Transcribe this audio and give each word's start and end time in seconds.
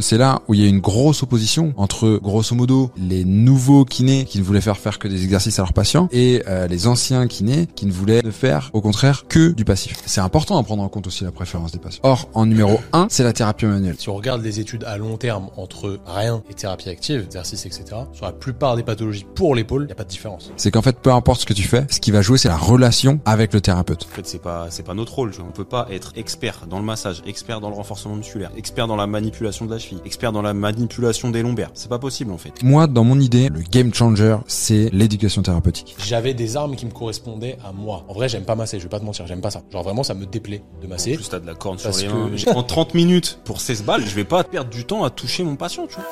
c'est 0.00 0.18
là 0.18 0.42
où 0.48 0.54
il 0.54 0.60
y 0.60 0.64
a 0.64 0.68
une 0.68 0.80
grosse 0.80 1.22
opposition 1.22 1.72
entre, 1.76 2.18
grosso 2.22 2.54
modo, 2.54 2.90
les 2.96 3.24
nouveaux 3.24 3.84
kinés 3.84 4.24
qui 4.24 4.38
ne 4.38 4.44
voulaient 4.44 4.60
faire 4.60 4.78
faire 4.78 4.98
que 4.98 5.08
des 5.08 5.24
exercices 5.24 5.58
à 5.58 5.62
leurs 5.62 5.72
patients 5.72 6.08
et 6.12 6.42
euh, 6.48 6.66
les 6.66 6.86
anciens 6.86 7.26
kinés 7.26 7.66
qui 7.74 7.86
ne 7.86 7.92
voulaient 7.92 8.22
ne 8.22 8.30
faire, 8.30 8.70
au 8.72 8.80
contraire, 8.80 9.24
que 9.28 9.50
du 9.50 9.64
passif. 9.64 9.98
C'est 10.06 10.20
important 10.20 10.58
à 10.58 10.62
prendre 10.62 10.82
en 10.82 10.88
compte 10.88 11.06
aussi 11.06 11.24
la 11.24 11.32
préférence 11.32 11.72
des 11.72 11.78
patients. 11.78 12.00
Or, 12.02 12.28
en 12.34 12.46
numéro 12.46 12.80
1, 12.92 13.06
c'est 13.10 13.24
la 13.24 13.32
thérapie 13.32 13.66
manuelle. 13.66 13.96
Si 13.98 14.08
on 14.08 14.14
regarde 14.14 14.42
les 14.42 14.60
études 14.60 14.84
à 14.84 14.96
long 14.96 15.16
terme 15.16 15.48
entre 15.56 15.98
rien 16.06 16.42
et 16.50 16.54
thérapie 16.54 16.88
active, 16.88 17.22
exercice, 17.22 17.66
etc., 17.66 17.84
sur 18.12 18.26
la 18.26 18.32
plupart 18.32 18.76
des 18.76 18.82
pathologies 18.82 19.26
pour 19.34 19.54
l'épaule, 19.54 19.82
il 19.82 19.86
n'y 19.86 19.92
a 19.92 19.96
pas 19.96 20.04
de 20.04 20.08
différence. 20.08 20.52
C'est 20.56 20.70
qu'en 20.70 20.82
fait, 20.82 20.98
peu 20.98 21.12
importe 21.12 21.40
ce 21.42 21.46
que 21.46 21.54
tu 21.54 21.62
fais, 21.62 21.86
ce 21.90 22.00
qui 22.00 22.10
va 22.10 22.22
jouer, 22.22 22.38
c'est 22.38 22.48
la 22.48 22.56
relation 22.56 23.20
avec 23.24 23.52
le 23.52 23.60
thérapeute. 23.60 24.06
En 24.10 24.14
fait, 24.14 24.26
c'est 24.26 24.42
pas, 24.42 24.68
c'est 24.70 24.82
pas 24.82 24.94
notre 24.94 25.14
rôle. 25.14 25.30
Tu 25.30 25.38
vois. 25.38 25.46
On 25.48 25.52
peut 25.52 25.64
pas 25.64 25.86
être 25.90 26.12
expert 26.16 26.66
dans 26.68 26.78
le 26.78 26.84
massage, 26.84 27.22
expert 27.26 27.60
dans 27.60 27.68
le 27.68 27.76
renforcement 27.76 28.16
musculaire, 28.16 28.50
expert 28.56 28.86
dans 28.86 28.96
la 28.96 29.06
manipulation 29.06 29.66
de 29.66 29.72
la 29.72 29.78
cheville, 29.78 29.89
expert 30.04 30.32
dans 30.32 30.42
la 30.42 30.54
manipulation 30.54 31.30
des 31.30 31.42
lombaires. 31.42 31.70
C'est 31.74 31.88
pas 31.88 31.98
possible 31.98 32.32
en 32.32 32.38
fait. 32.38 32.62
Moi, 32.62 32.86
dans 32.86 33.04
mon 33.04 33.18
idée, 33.20 33.48
le 33.48 33.60
game 33.60 33.92
changer, 33.94 34.36
c'est 34.46 34.90
l'éducation 34.92 35.42
thérapeutique. 35.42 35.96
J'avais 36.06 36.34
des 36.34 36.56
armes 36.56 36.76
qui 36.76 36.86
me 36.86 36.90
correspondaient 36.90 37.56
à 37.64 37.72
moi. 37.72 38.04
En 38.08 38.12
vrai, 38.14 38.28
j'aime 38.28 38.44
pas 38.44 38.54
masser, 38.54 38.78
je 38.78 38.84
vais 38.84 38.88
pas 38.88 39.00
te 39.00 39.04
mentir, 39.04 39.26
j'aime 39.26 39.40
pas 39.40 39.50
ça. 39.50 39.62
Genre 39.72 39.82
vraiment, 39.82 40.02
ça 40.02 40.14
me 40.14 40.26
déplaît 40.26 40.62
de 40.80 40.86
En 40.86 40.90
masser. 40.90 41.14
plus, 41.14 41.28
t'as 41.28 41.40
de 41.40 41.46
la 41.46 41.54
corne 41.54 41.78
sur 41.78 41.90
les 41.90 42.06
que 42.06 42.12
mains. 42.12 42.30
j'ai- 42.34 42.50
En 42.50 42.62
30 42.62 42.94
minutes 42.94 43.38
pour 43.44 43.60
16 43.60 43.82
balles, 43.82 44.04
je 44.06 44.14
vais 44.14 44.24
pas 44.24 44.44
perdre 44.44 44.70
du 44.70 44.84
temps 44.84 45.04
à 45.04 45.10
toucher 45.10 45.42
mon 45.44 45.56
patient, 45.56 45.86
tu 45.86 45.94
vois. 45.96 46.04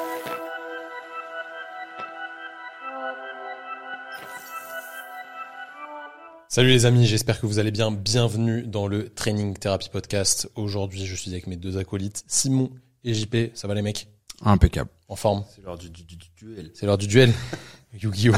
Salut 6.49 6.69
les 6.71 6.87
amis, 6.87 7.07
j'espère 7.07 7.41
que 7.41 7.47
vous 7.47 7.59
allez 7.59 7.71
bien. 7.71 7.91
Bienvenue 7.93 8.63
dans 8.63 8.87
le 8.87 9.11
Training 9.11 9.57
Therapy 9.57 9.91
Podcast. 9.91 10.49
Aujourd'hui, 10.57 11.05
je 11.05 11.15
suis 11.15 11.31
avec 11.31 11.47
mes 11.47 11.57
deux 11.57 11.77
acolytes, 11.77 12.25
Simon 12.27 12.71
et 13.05 13.15
JP. 13.15 13.55
Ça 13.55 13.69
va 13.69 13.75
les 13.75 13.83
mecs 13.83 14.09
Impeccable. 14.43 14.91
En 15.09 15.17
forme 15.17 15.45
C'est 15.55 15.63
l'heure 15.65 15.79
du, 15.79 15.91
du- 15.91 16.05
du- 16.05 16.17
du 16.17 16.29
duel. 16.37 16.71
C'est 16.75 16.87
l'heure 16.87 16.99
du 16.99 17.07
duel. 17.09 17.33
Yu-Gi-Oh! 18.01 18.35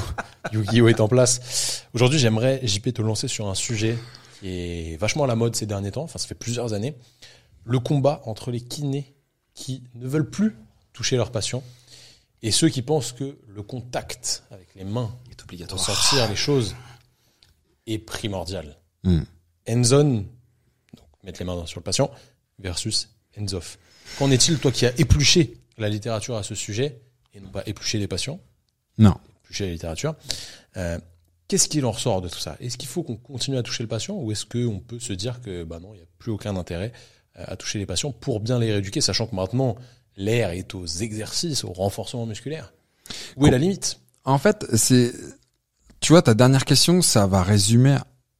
Yu-Gi-Oh! 0.52 0.89
est 0.89 1.00
en 1.00 1.08
place. 1.08 1.84
Aujourd'hui, 1.92 2.19
j'aimerais, 2.19 2.61
JP, 2.67 2.92
te 2.94 3.02
lancer 3.02 3.28
sur 3.28 3.48
un 3.48 3.55
sujet 3.55 3.98
qui 4.39 4.48
est 4.48 4.97
vachement 4.97 5.25
à 5.25 5.27
la 5.27 5.34
mode 5.36 5.56
ces 5.56 5.67
derniers 5.67 5.91
temps. 5.91 6.05
Enfin, 6.05 6.19
ça 6.19 6.27
fait 6.28 6.34
plusieurs 6.34 6.72
années. 6.72 6.94
Le 7.64 7.78
combat 7.80 8.22
entre 8.25 8.50
les 8.50 8.61
kinés 8.61 9.14
qui 9.55 9.83
ne 9.94 10.06
veulent 10.08 10.30
plus 10.30 10.56
toucher 10.92 11.17
leurs 11.17 11.30
patients 11.33 11.62
et 12.42 12.50
ceux 12.50 12.69
qui 12.70 12.80
pensent 12.80 13.12
que 13.12 13.36
le 13.48 13.62
contact 13.62 14.45
avec 14.50 14.69
les 14.77 14.84
mains 14.84 15.14
est 15.30 15.34
pour 15.34 15.45
obligatoire. 15.47 15.80
sentir 15.80 16.27
les 16.28 16.36
choses 16.36 16.74
est 17.86 17.98
primordial. 17.98 18.78
Hmm. 19.05 19.22
Hands-on, 19.69 20.05
donc 20.05 21.08
mettre 21.24 21.41
les 21.41 21.45
mains 21.45 21.67
sur 21.67 21.80
le 21.80 21.84
patient, 21.84 22.11
versus 22.58 23.11
hands-off. 23.39 23.78
Qu'en 24.19 24.30
est-il, 24.30 24.58
toi 24.58 24.70
qui 24.72 24.86
as 24.86 24.98
épluché 24.98 25.56
la 25.78 25.89
littérature 25.89 26.36
à 26.36 26.42
ce 26.42 26.55
sujet, 26.55 27.00
et 27.34 27.41
non 27.41 27.48
pas 27.50 27.62
épluché 27.66 27.98
les 27.98 28.06
patients, 28.08 28.41
Non. 28.98 29.14
épluché 29.42 29.67
la 29.67 29.72
littérature, 29.72 30.14
euh, 30.77 30.98
qu'est-ce 31.48 31.69
qu'il 31.69 31.84
en 31.86 31.92
ressort 31.92 32.20
de 32.20 32.28
tout 32.28 32.39
ça? 32.39 32.56
Est-ce 32.61 32.77
qu'il 32.77 32.89
faut 32.89 33.02
qu'on 33.02 33.17
continue 33.17 33.56
à 33.56 33.62
toucher 33.62 33.83
le 33.83 33.89
patient, 33.89 34.14
ou 34.17 34.30
est-ce 34.33 34.44
qu'on 34.44 34.80
peut 34.80 34.98
se 34.98 35.12
dire 35.12 35.41
que 35.41 35.64
bah 35.64 35.78
non, 35.80 35.94
il 35.94 35.98
n'y 35.98 36.02
a 36.02 36.06
plus 36.19 36.30
aucun 36.33 36.56
intérêt 36.56 36.92
euh, 37.39 37.44
à 37.47 37.56
toucher 37.56 37.78
les 37.78 37.86
patients 37.86 38.12
pour 38.12 38.41
bien 38.41 38.58
les 38.58 38.72
rééduquer, 38.72 39.00
sachant 39.00 39.27
que 39.27 39.34
maintenant, 39.34 39.77
l'air 40.17 40.50
est 40.50 40.74
aux 40.74 40.86
exercices, 40.86 41.64
au 41.64 41.72
renforcement 41.72 42.27
musculaire? 42.27 42.72
Où 43.36 43.47
est 43.47 43.50
la 43.50 43.58
limite? 43.58 44.00
En 44.24 44.39
fait, 44.39 44.67
c'est, 44.77 45.12
tu 46.00 46.12
vois, 46.12 46.20
ta 46.22 46.34
dernière 46.34 46.64
question, 46.67 47.00
ça 47.00 47.27
va 47.27 47.42
résumer 47.42 47.97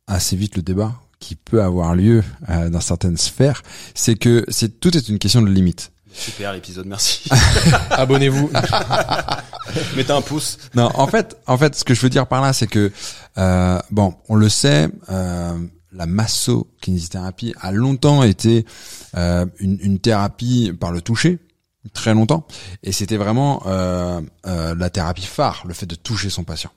assez 0.07 0.37
vite 0.37 0.57
le 0.57 0.63
débat 0.63 0.95
qui 1.21 1.37
peut 1.37 1.63
avoir 1.63 1.95
lieu 1.95 2.25
euh, 2.49 2.69
dans 2.69 2.81
certaines 2.81 3.17
sphères. 3.17 3.63
C'est 3.95 4.17
que 4.17 4.45
c'est 4.49 4.81
tout 4.81 4.97
est 4.97 5.09
une 5.09 5.19
question 5.19 5.43
de 5.43 5.49
limite. 5.51 5.93
Super 6.13 6.53
l'épisode, 6.53 6.87
merci. 6.87 7.31
Abonnez-vous. 7.91 8.51
Mettez 9.97 10.13
un 10.13 10.23
pouce. 10.23 10.59
Non, 10.75 10.91
en 10.95 11.07
fait, 11.07 11.37
en 11.47 11.57
fait, 11.57 11.77
ce 11.77 11.85
que 11.85 11.95
je 11.95 12.01
veux 12.01 12.11
dire 12.11 12.27
par 12.27 12.41
là, 12.41 12.53
c'est 12.53 12.67
que 12.67 12.91
euh, 13.39 13.79
bon, 13.93 14.15
on 14.29 14.35
le 14.35 14.49
sait, 14.49 14.89
euh, 15.09 15.57
la 15.93 16.07
masso-kinésithérapie 16.07 17.55
a 17.61 17.71
longtemps 17.71 18.23
été 18.23 18.67
euh, 19.17 19.47
une, 19.59 19.79
une 19.83 20.01
thérapie 20.01 20.73
par 20.79 20.91
le 20.91 21.01
toucher, 21.01 21.39
très 21.95 22.15
longtemps, 22.15 22.47
et 22.83 22.93
c'était 22.93 23.17
vraiment 23.17 23.63
euh, 23.67 24.21
euh, 24.47 24.75
la 24.75 24.91
thérapie 24.91 25.27
phare, 25.27 25.63
le 25.67 25.75
fait 25.75 25.87
de 25.87 25.95
toucher 25.95 26.31
son 26.31 26.45
patient. 26.45 26.71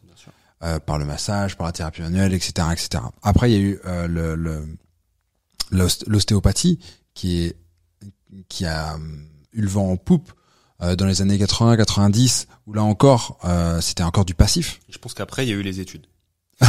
Euh, 0.63 0.79
par 0.79 0.97
le 0.97 1.05
massage, 1.05 1.57
par 1.57 1.67
la 1.67 1.73
thérapie 1.73 2.01
manuelle, 2.01 2.33
etc., 2.33 2.67
etc. 2.71 3.03
Après, 3.21 3.51
il 3.51 3.53
y 3.53 3.57
a 3.57 3.61
eu 3.61 3.79
euh, 3.85 4.07
le, 4.07 4.35
le- 4.35 4.65
l'ost- 5.71 6.05
l'ostéopathie 6.07 6.79
qui 7.13 7.43
est 7.43 7.55
qui 8.49 8.65
a 8.65 8.95
hum, 8.95 9.27
eu 9.53 9.61
le 9.61 9.67
vent 9.69 9.91
en 9.91 9.97
poupe 9.97 10.31
euh, 10.81 10.95
dans 10.95 11.05
les 11.05 11.21
années 11.21 11.37
80-90 11.37 12.47
où 12.65 12.73
là 12.73 12.83
encore 12.83 13.37
euh, 13.45 13.79
c'était 13.81 14.03
encore 14.03 14.25
du 14.25 14.33
passif. 14.33 14.79
Je 14.89 14.97
pense 14.97 15.13
qu'après, 15.13 15.45
il 15.45 15.49
y 15.49 15.53
a 15.53 15.55
eu 15.55 15.61
les 15.61 15.79
études. 15.79 16.07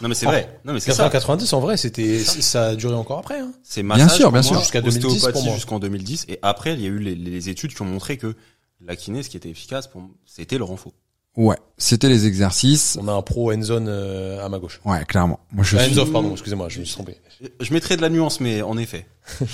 non 0.00 0.08
mais 0.08 0.14
c'est 0.14 0.26
vrai. 0.26 0.60
Non 0.64 0.72
mais 0.72 0.80
c'est 0.80 0.90
80, 0.92 1.04
ça. 1.06 1.10
90, 1.10 1.52
en 1.54 1.60
vrai, 1.60 1.76
c'était, 1.76 2.18
ça 2.22 2.68
a 2.68 2.74
duré 2.76 2.94
encore 2.94 3.18
après. 3.18 3.40
Hein. 3.40 3.52
C'est 3.62 3.82
Bien 3.82 3.96
massage 3.96 4.16
sûr, 4.16 4.24
pour 4.26 4.32
bien 4.32 4.42
sûr. 4.42 4.58
Jusqu'à 4.60 4.80
2010 4.80 5.02
pour 5.02 5.12
ostéopathie 5.12 5.44
moi. 5.46 5.54
jusqu'en 5.54 5.78
2010 5.78 6.26
et 6.28 6.38
après 6.42 6.74
il 6.74 6.80
y 6.80 6.84
a 6.86 6.88
eu 6.88 6.98
les, 6.98 7.14
les 7.14 7.48
études 7.48 7.74
qui 7.74 7.82
ont 7.82 7.86
montré 7.86 8.16
que 8.16 8.34
la 8.80 8.96
kiné 8.96 9.22
ce 9.22 9.28
qui 9.28 9.36
était 9.36 9.50
efficace 9.50 9.88
pour 9.88 10.08
c'était 10.24 10.56
le 10.58 10.64
renfort. 10.64 10.92
Ouais, 11.36 11.56
c'était 11.78 12.08
les 12.08 12.26
exercices. 12.26 12.98
On 13.00 13.06
a 13.08 13.12
un 13.12 13.22
pro 13.22 13.52
hands-on 13.52 13.86
euh, 13.86 14.44
à 14.44 14.48
ma 14.48 14.58
gauche. 14.58 14.80
Ouais, 14.84 15.04
clairement. 15.06 15.38
Moi 15.52 15.64
je 15.64 15.76
Ah, 15.76 15.84
suis... 15.84 15.92
hands-off, 15.98 16.12
pardon, 16.12 16.32
excusez-moi, 16.32 16.68
je 16.68 16.80
me 16.80 16.84
suis 16.84 16.94
trompé. 16.94 17.16
Je 17.60 17.72
mettrais 17.72 17.96
de 17.96 18.02
la 18.02 18.08
nuance 18.10 18.40
mais 18.40 18.62
en 18.62 18.76
effet. 18.76 19.06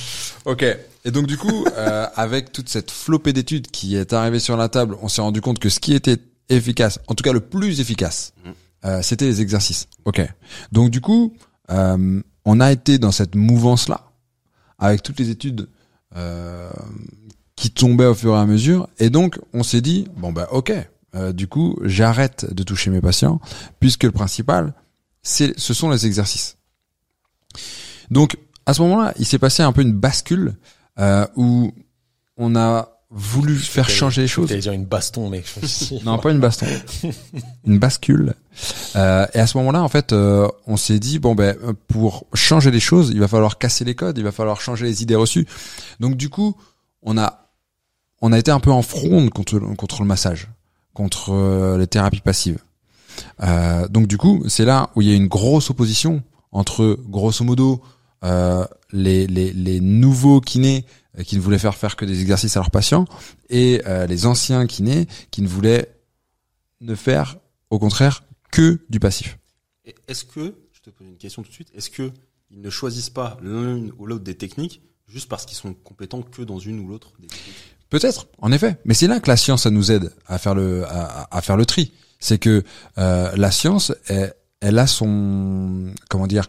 Ok. 0.47 0.65
Et 1.05 1.11
donc 1.11 1.27
du 1.27 1.37
coup, 1.37 1.65
euh, 1.77 2.07
avec 2.17 2.51
toute 2.53 2.69
cette 2.69 2.91
flopée 2.91 3.33
d'études 3.33 3.69
qui 3.71 3.97
est 3.97 4.13
arrivée 4.13 4.39
sur 4.39 4.57
la 4.57 4.69
table, 4.69 4.97
on 5.03 5.09
s'est 5.09 5.21
rendu 5.21 5.41
compte 5.41 5.59
que 5.59 5.69
ce 5.69 5.79
qui 5.81 5.93
était 5.95 6.17
efficace, 6.49 6.99
en 7.09 7.15
tout 7.15 7.23
cas 7.23 7.33
le 7.33 7.41
plus 7.41 7.81
efficace, 7.81 8.33
Mhm. 8.45 8.53
euh, 8.87 9.03
c'était 9.03 9.27
les 9.27 9.41
exercices. 9.41 9.87
Ok. 10.05 10.23
Donc 10.73 10.91
du 10.91 11.01
coup, 11.01 11.35
euh, 11.71 12.23
on 12.45 12.61
a 12.61 12.73
été 12.73 12.99
dans 12.99 13.13
cette 13.13 13.35
mouvance-là, 13.35 14.09
avec 14.79 15.03
toutes 15.03 15.19
les 15.21 15.31
études 15.31 15.69
euh, 16.17 16.71
qui 17.57 17.71
tombaient 17.71 18.07
au 18.07 18.15
fur 18.15 18.35
et 18.35 18.39
à 18.39 18.47
mesure, 18.47 18.89
et 18.99 19.11
donc 19.11 19.39
on 19.53 19.63
s'est 19.63 19.81
dit 19.83 20.09
bon 20.17 20.33
bah 20.33 20.49
ok. 20.53 20.73
Euh, 21.17 21.33
du 21.33 21.49
coup, 21.49 21.79
j'arrête 21.83 22.53
de 22.53 22.63
toucher 22.63 22.91
mes 22.91 23.01
patients 23.01 23.41
puisque 23.81 24.05
le 24.05 24.13
principal, 24.13 24.75
c'est, 25.23 25.59
ce 25.59 25.75
sont 25.75 25.91
les 25.91 26.07
exercices. 26.07 26.57
Donc 28.11 28.37
à 28.67 28.75
ce 28.75 28.83
moment-là, 28.83 29.15
il 29.19 29.27
s'est 29.27 29.39
passé 29.39 29.63
un 29.63 29.73
peu 29.73 29.83
une 29.83 29.93
bascule 29.93 30.57
euh, 30.99 31.27
où 31.37 31.73
on 32.37 32.57
a 32.57 32.97
voulu 33.11 33.57
faire 33.57 33.89
changer 33.89 34.23
les 34.23 34.29
choses. 34.29 34.49
J'allais 34.49 34.61
dire 34.61 34.73
une 34.73 34.85
baston, 34.85 35.31
mec. 35.31 35.47
Non, 36.05 36.19
pas 36.19 36.33
une 36.33 36.41
baston, 36.41 36.67
une 37.67 37.79
bascule. 37.79 38.35
Euh, 38.97 39.27
et 39.33 39.39
à 39.39 39.47
ce 39.47 39.57
moment-là, 39.59 39.83
en 39.83 39.89
fait, 39.89 40.13
euh, 40.13 40.49
on 40.67 40.77
s'est 40.77 40.99
dit 40.99 41.19
bon 41.19 41.35
ben 41.35 41.57
pour 41.87 42.27
changer 42.35 42.71
les 42.71 42.81
choses, 42.81 43.11
il 43.11 43.21
va 43.21 43.29
falloir 43.29 43.59
casser 43.59 43.85
les 43.85 43.95
codes, 43.95 44.19
il 44.19 44.25
va 44.25 44.33
falloir 44.33 44.61
changer 44.61 44.85
les 44.85 45.03
idées 45.03 45.15
reçues. 45.15 45.47
Donc 46.01 46.17
du 46.17 46.29
coup, 46.29 46.57
on 47.03 47.17
a 47.17 47.51
on 48.21 48.33
a 48.33 48.39
été 48.39 48.51
un 48.51 48.61
peu 48.61 48.73
en 48.73 48.83
fronde 48.83 49.31
contre 49.31 49.59
contre 49.77 50.03
le 50.03 50.09
massage, 50.09 50.49
contre 50.97 51.31
euh, 51.31 51.77
les 51.77 51.87
thérapies 51.87 52.23
passives. 52.23 52.59
Euh, 53.43 53.87
donc 53.89 54.07
du 54.07 54.17
coup, 54.17 54.43
c'est 54.49 54.65
là 54.65 54.91
où 54.97 55.03
il 55.03 55.09
y 55.09 55.13
a 55.13 55.15
une 55.15 55.29
grosse 55.29 55.71
opposition 55.71 56.23
entre 56.53 56.99
grosso 57.07 57.45
modo 57.45 57.83
euh, 58.25 58.65
les, 58.93 59.27
les 59.27 59.81
nouveaux 59.81 60.41
kinés 60.41 60.87
qui 61.25 61.37
ne 61.37 61.41
voulaient 61.41 61.59
faire 61.59 61.75
faire 61.75 61.97
que 61.97 62.07
des 62.07 62.21
exercices 62.23 62.57
à 62.57 62.61
leurs 62.61 62.71
patients 62.71 63.05
et 63.49 63.83
les 64.07 64.27
anciens 64.27 64.67
kinés 64.67 65.07
qui 65.31 65.41
ne 65.41 65.49
voulaient 65.49 65.89
ne 66.83 66.95
faire 66.95 67.39
au 67.71 67.79
contraire 67.79 68.25
que 68.53 68.81
du 68.91 69.01
passif. 69.01 69.39
Est-ce 70.09 70.25
que 70.25 70.55
je 70.73 70.81
te 70.81 70.91
pose 70.91 71.07
une 71.07 71.17
question 71.17 71.43
tout 71.43 71.49
de 71.49 71.55
suite 71.55 71.71
Est-ce 71.75 71.89
que 71.89 72.11
ils 72.51 72.61
ne 72.61 72.69
choisissent 72.69 73.11
pas 73.11 73.39
l'une 73.41 73.93
ou 73.99 74.07
l'autre 74.07 74.25
des 74.25 74.37
techniques 74.37 74.83
juste 75.09 75.29
parce 75.29 75.47
qu'ils 75.47 75.57
sont 75.57 75.73
compétents 75.73 76.23
que 76.23 76.43
dans 76.43 76.59
une 76.59 76.81
ou 76.81 76.89
l'autre 76.89 77.13
des 77.19 77.29
techniques? 77.29 77.76
Peut-être, 77.91 78.27
en 78.39 78.51
effet, 78.53 78.77
mais 78.85 78.95
c'est 78.95 79.07
là 79.07 79.21
que 79.21 79.29
la 79.29 79.37
science 79.37 79.63
ça 79.63 79.71
nous 79.71 79.93
aide 79.93 80.13
à 80.27 80.39
faire 80.39 80.55
le 80.55 80.85
à, 80.87 81.29
à 81.37 81.41
faire 81.41 81.57
le 81.57 81.65
tri. 81.67 81.93
C'est 82.19 82.39
que 82.39 82.65
euh, 82.99 83.31
la 83.37 83.51
science, 83.51 83.93
elle, 84.09 84.35
elle 84.61 84.79
a 84.79 84.87
son 84.87 85.93
comment 86.09 86.27
dire, 86.27 86.49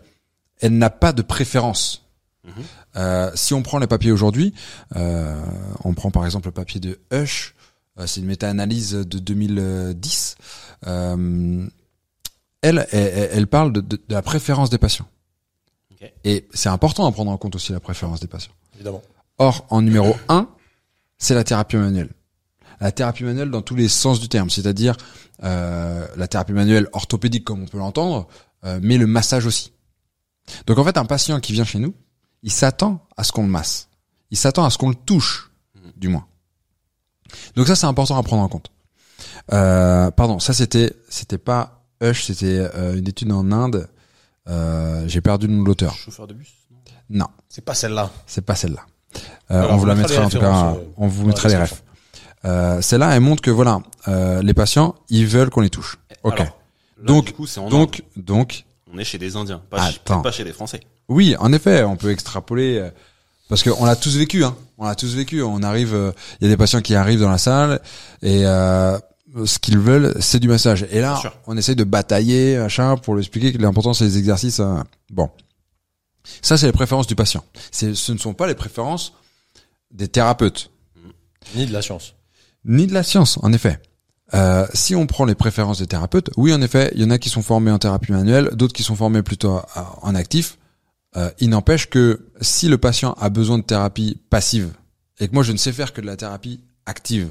elle 0.62 0.78
n'a 0.78 0.90
pas 0.90 1.14
de 1.14 1.22
préférence. 1.22 2.04
Mhm. 2.46 2.52
Euh, 2.96 3.32
si 3.36 3.54
on 3.54 3.62
prend 3.62 3.78
les 3.78 3.88
papiers 3.88 4.12
aujourd'hui, 4.12 4.54
euh, 4.96 5.40
on 5.84 5.94
prend 5.94 6.10
par 6.10 6.26
exemple 6.26 6.48
le 6.48 6.54
papier 6.54 6.80
de 6.80 7.00
Hush, 7.14 7.54
c'est 8.06 8.22
une 8.22 8.28
méta-analyse 8.28 8.92
de 8.94 9.20
2010. 9.20 10.36
Euh, 10.88 11.68
elle, 12.62 12.88
elle, 12.92 13.48
parle 13.48 13.72
de, 13.74 13.82
de- 13.82 13.96
de 13.98 14.14
la 14.14 14.22
préférence 14.22 14.70
des 14.70 14.78
patients. 14.78 15.08
Et 16.24 16.48
c'est 16.54 16.70
important 16.70 17.06
à 17.08 17.12
prendre 17.12 17.32
en 17.32 17.38
compte 17.38 17.56
aussi 17.56 17.72
la 17.72 17.80
préférence 17.80 18.20
des 18.20 18.28
patients. 18.28 18.52
Évidemment. 18.76 19.02
Or, 19.40 19.66
en 19.70 19.82
numéro 19.82 20.16
1, 20.30 20.48
c'est 21.18 21.34
la 21.36 21.44
thérapie 21.44 21.78
manuelle. 21.78 22.10
La 22.80 22.92
thérapie 22.92 23.24
manuelle 23.24 23.50
dans 23.50 23.62
tous 23.62 23.76
les 23.76 23.88
sens 23.88 24.20
du 24.20 24.30
terme, 24.30 24.50
c'est-à-dire 24.50 24.96
euh, 25.44 26.06
la 26.16 26.28
thérapie 26.28 26.54
manuelle 26.54 26.88
orthopédique 26.94 27.44
comme 27.44 27.64
on 27.64 27.68
peut 27.68 27.80
l'entendre, 27.80 28.28
euh, 28.66 28.80
mais 28.82 28.98
le 28.98 29.08
massage 29.08 29.46
aussi. 29.46 29.74
Donc 30.68 30.78
en 30.78 30.84
fait, 30.84 30.98
un 30.98 31.06
patient 31.06 31.40
qui 31.40 31.54
vient 31.54 31.66
chez 31.66 31.80
nous, 31.80 31.94
il 32.44 32.52
s'attend 32.52 33.06
à 33.18 33.24
ce 33.24 33.32
qu'on 33.32 33.44
le 33.44 33.50
masse. 33.50 33.90
Il 34.32 34.38
s'attend 34.38 34.64
à 34.64 34.70
ce 34.70 34.78
qu'on 34.78 34.90
le 34.90 34.96
touche, 34.96 35.52
du 35.96 36.08
moins. 36.08 36.26
Donc 37.56 37.68
ça, 37.68 37.76
c'est 37.76 37.88
important 37.88 38.18
à 38.18 38.24
prendre 38.24 38.44
en 38.44 38.48
compte. 38.48 38.72
Euh, 39.52 40.12
pardon, 40.12 40.40
ça 40.40 40.54
c'était 40.54 40.94
c'était 41.10 41.38
pas 41.40 41.84
Hush, 42.02 42.26
c'était 42.26 42.70
euh, 42.76 42.98
une 42.98 43.08
étude 43.08 43.32
en 43.32 43.52
Inde. 43.52 43.90
Euh, 44.48 45.08
J'ai 45.08 45.22
perdu 45.22 45.48
le 45.48 45.54
nom 45.54 45.64
de 45.64 45.68
l'auteur. 45.68 45.96
Chauffeur 45.96 46.28
de 46.28 46.34
bus 46.34 46.54
non? 46.70 46.78
Non, 47.10 47.28
C'est 47.50 47.64
pas 47.66 47.74
celle-là. 47.74 48.12
c'est 48.28 48.42
pas 48.46 48.56
celle-là. 48.56 48.86
Euh, 49.50 49.60
Alors, 49.60 49.72
on 49.74 49.78
vous 49.78 49.86
la 49.86 49.96
mettra 49.96 50.26
en 50.26 50.30
tout 50.30 50.40
cas. 50.40 50.74
euh, 50.76 50.84
on 50.98 51.08
vous 51.08 51.26
mettra 51.26 51.50
les 51.50 51.58
refs. 51.58 51.84
Euh, 52.46 52.82
Celle-là, 52.82 53.16
elle 53.16 53.22
montre 53.22 53.42
que 53.42 53.52
voilà, 53.52 53.80
euh, 54.08 54.42
les 54.42 54.54
patients, 54.54 54.96
ils 55.10 55.26
veulent 55.26 55.50
qu'on 55.50 55.62
les 55.62 55.70
touche. 55.70 55.98
Ok. 56.24 56.40
Alors, 56.40 56.46
là, 56.46 56.54
Donc- 57.04 57.32
coup, 57.34 57.46
donc, 57.70 58.04
donc, 58.16 58.66
on 58.94 58.98
est 59.00 59.04
chez 59.04 59.18
des 59.18 59.36
Indiens, 59.36 59.62
pas, 59.70 59.90
chez, 59.92 60.00
pas 60.06 60.32
chez 60.32 60.44
des 60.44 60.54
Français. 60.54 60.80
Oui, 61.10 61.36
en 61.40 61.52
effet, 61.54 61.84
on 61.84 61.96
peut 61.96 62.12
extrapoler 62.12 62.78
euh, 62.78 62.90
parce 63.50 63.64
qu'on 63.64 63.86
l'a 63.86 63.96
tous 63.96 64.16
vécu. 64.18 64.44
Hein. 64.44 64.56
On 64.78 64.86
l'a 64.86 64.96
tous 64.96 65.16
vécu. 65.16 65.42
On 65.42 65.64
arrive, 65.64 65.94
euh, 65.94 66.12
il 66.40 66.46
y 66.46 66.48
a 66.48 66.54
des 66.54 66.58
patients 66.58 66.82
qui 66.82 66.96
arrivent 66.96 67.22
dans 67.22 67.30
la 67.32 67.38
salle 67.38 67.80
et 68.22 68.46
euh, 68.46 68.98
ce 69.46 69.58
qu'ils 69.60 69.78
veulent, 69.80 70.14
c'est 70.20 70.40
du 70.40 70.48
massage. 70.48 70.86
Et 70.92 71.00
là, 71.02 71.22
on 71.48 71.56
essaye 71.58 71.76
de 71.76 71.84
batailler, 71.84 72.58
machin, 72.58 72.98
pour 72.98 73.16
lui 73.16 73.22
expliquer 73.22 73.52
que 73.54 73.58
l'important 73.58 73.94
c'est 73.94 74.06
les 74.06 74.18
exercices. 74.18 74.60
hein. 74.60 74.84
Bon, 75.12 75.30
ça 76.42 76.58
c'est 76.58 76.66
les 76.66 76.72
préférences 76.72 77.08
du 77.08 77.16
patient. 77.16 77.44
Ce 77.72 78.12
ne 78.12 78.18
sont 78.18 78.34
pas 78.34 78.48
les 78.48 78.56
préférences 78.56 79.14
des 79.92 80.08
thérapeutes 80.08 80.72
Ni 81.56 81.66
de 81.66 81.74
la 81.74 81.82
science. 81.82 82.14
ni 82.66 82.88
de 82.88 82.94
la 82.94 83.04
science, 83.04 83.40
en 83.42 83.54
effet. 83.54 83.80
Euh, 84.34 84.68
si 84.74 84.94
on 84.96 85.08
prend 85.08 85.24
les 85.24 85.36
préférences 85.36 85.80
des 85.80 85.88
thérapeutes, 85.88 86.30
oui, 86.36 86.54
en 86.54 86.62
effet, 86.62 86.92
il 86.96 87.02
y 87.02 87.06
en 87.06 87.10
a 87.10 87.18
qui 87.18 87.30
sont 87.30 87.42
formés 87.42 87.72
en 87.72 87.80
thérapie 87.80 88.12
manuelle, 88.12 88.50
d'autres 88.54 88.74
qui 88.74 88.84
sont 88.84 88.96
formés 88.98 89.24
plutôt 89.24 89.62
en 90.02 90.16
actif. 90.16 90.58
Euh, 91.16 91.32
il 91.40 91.50
n'empêche 91.50 91.90
que 91.90 92.28
si 92.42 92.68
le 92.68 92.78
patient 92.78 93.14
a 93.14 93.30
besoin 93.30 93.58
de 93.58 93.64
thérapie 93.64 94.20
passive 94.30 94.74
et 95.20 95.30
que 95.30 95.34
moi 95.34 95.44
je 95.44 95.54
ne 95.54 95.58
sais 95.58 95.72
faire 95.72 95.94
que 95.94 96.02
de 96.02 96.06
la 96.06 96.18
thérapie 96.18 96.60
active, 96.86 97.30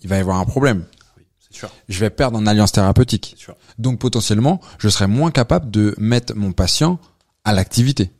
il 0.00 0.08
va 0.08 0.16
y 0.16 0.20
avoir 0.20 0.38
un 0.40 0.46
problème. 0.46 0.86
Oui, 1.18 1.24
c'est 1.38 1.54
sûr, 1.58 1.70
Je 1.90 2.00
vais 2.00 2.08
perdre 2.08 2.38
en 2.38 2.46
alliance 2.46 2.72
thérapeutique. 2.72 3.34
c'est 3.36 3.44
sûr. 3.44 3.56
Donc 3.78 3.98
potentiellement, 3.98 4.62
je 4.78 4.88
serai 4.88 5.06
moins 5.06 5.30
capable 5.30 5.70
de 5.70 5.94
mettre 5.98 6.34
mon 6.34 6.52
patient 6.52 6.98
à 7.44 7.52
l'activité. 7.52 8.10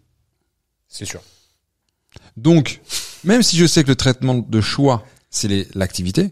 C'est 0.95 1.07
sûr. 1.07 1.21
Donc, 2.37 2.81
même 3.25 3.43
si 3.43 3.57
je 3.57 3.67
sais 3.67 3.83
que 3.83 3.89
le 3.89 3.97
traitement 3.97 4.37
de 4.37 4.61
choix, 4.61 5.05
c'est 5.29 5.67
l'activité, 5.75 6.31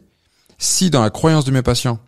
si 0.57 0.89
dans 0.89 1.03
la 1.03 1.11
croyance 1.11 1.45
de 1.45 1.51
mes 1.51 1.63
patients, 1.63 1.99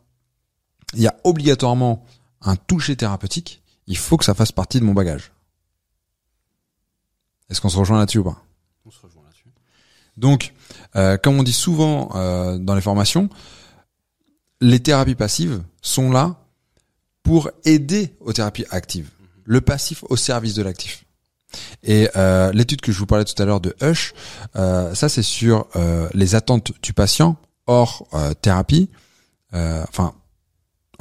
il 0.93 1.01
y 1.01 1.09
a 1.09 1.17
obligatoirement 1.25 2.05
un 2.43 2.55
toucher 2.55 2.95
thérapeutique, 2.95 3.61
il 3.89 3.97
faut 3.97 4.17
que 4.17 4.25
ça 4.25 4.35
fasse 4.35 4.53
partie 4.53 4.79
de 4.79 4.85
mon 4.85 4.95
bagage. 4.95 5.33
Est-ce 7.51 7.61
qu'on 7.61 7.69
se 7.69 7.77
rejoint 7.77 7.99
là-dessus 7.99 8.19
ou 8.19 8.25
pas? 8.25 8.41
On 8.87 8.91
se 8.93 9.01
rejoint 9.01 9.25
là-dessus. 9.25 9.49
Donc, 10.17 10.55
euh, 10.95 11.17
comme 11.17 11.41
on 11.41 11.43
dit 11.43 11.53
souvent 11.53 12.13
euh, 12.15 12.57
dans 12.57 12.77
les 12.77 12.81
formations, 12.81 13.31
les 14.61 14.79
thérapies 14.79 15.17
passives 15.17 15.65
sont 15.83 16.13
là 16.13 16.37
pour 17.25 17.51
aider 17.65 18.15
aux 18.21 18.33
thérapies 18.33 18.67
actives. 18.71 19.11
Le 19.43 19.61
passif 19.61 20.05
au 20.09 20.15
service 20.17 20.55
de 20.55 20.63
l'actif. 20.63 21.05
Et 21.83 22.09
euh, 22.17 22.53
l'étude 22.53 22.81
que 22.81 22.93
je 22.93 22.99
vous 22.99 23.07
parlais 23.07 23.25
tout 23.25 23.41
à 23.43 23.47
l'heure 23.47 23.61
de 23.61 23.75
Hush, 23.83 24.15
euh, 24.57 24.95
ça 24.95 25.09
c'est 25.09 25.23
sur 25.23 25.67
euh, 25.77 26.09
les 26.15 26.35
attentes 26.35 26.73
du 26.83 26.93
patient 26.93 27.37
hors 27.67 28.07
euh, 28.15 28.33
thérapie. 28.35 28.91
Euh, 29.55 29.83
enfin, 29.89 30.15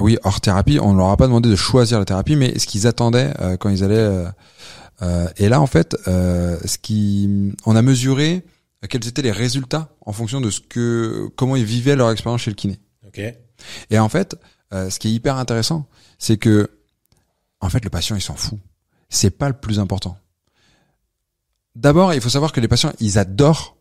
oui, 0.00 0.18
hors 0.24 0.40
thérapie, 0.40 0.78
on 0.80 0.92
ne 0.92 0.98
leur 0.98 1.08
a 1.08 1.16
pas 1.16 1.26
demandé 1.26 1.48
de 1.48 1.56
choisir 1.56 1.98
la 1.98 2.04
thérapie, 2.04 2.36
mais 2.36 2.58
ce 2.58 2.66
qu'ils 2.66 2.86
attendaient 2.86 3.32
euh, 3.40 3.56
quand 3.56 3.70
ils 3.70 3.84
allaient. 3.84 3.96
euh, 3.96 4.28
euh, 5.02 5.28
et 5.36 5.48
là, 5.48 5.60
en 5.60 5.66
fait, 5.66 5.96
euh, 6.06 6.58
ce 6.64 6.78
qui, 6.78 7.52
on 7.66 7.74
a 7.74 7.82
mesuré 7.82 8.44
quels 8.88 9.06
étaient 9.06 9.22
les 9.22 9.32
résultats 9.32 9.88
en 10.02 10.12
fonction 10.12 10.40
de 10.40 10.50
ce 10.50 10.60
que, 10.60 11.28
comment 11.36 11.56
ils 11.56 11.64
vivaient 11.64 11.96
leur 11.96 12.10
expérience 12.10 12.42
chez 12.42 12.50
le 12.50 12.56
kiné. 12.56 12.78
Ok. 13.06 13.20
Et 13.90 13.98
en 13.98 14.08
fait, 14.08 14.36
euh, 14.72 14.90
ce 14.90 14.98
qui 14.98 15.08
est 15.08 15.12
hyper 15.12 15.36
intéressant, 15.36 15.86
c'est 16.18 16.36
que, 16.36 16.70
en 17.60 17.70
fait, 17.70 17.84
le 17.84 17.90
patient, 17.90 18.16
il 18.16 18.22
s'en 18.22 18.34
fout. 18.34 18.58
C'est 19.08 19.30
pas 19.30 19.48
le 19.48 19.54
plus 19.54 19.78
important. 19.78 20.18
D'abord, 21.76 22.14
il 22.14 22.20
faut 22.20 22.28
savoir 22.28 22.52
que 22.52 22.60
les 22.60 22.68
patients, 22.68 22.92
ils 23.00 23.18
adorent 23.18 23.76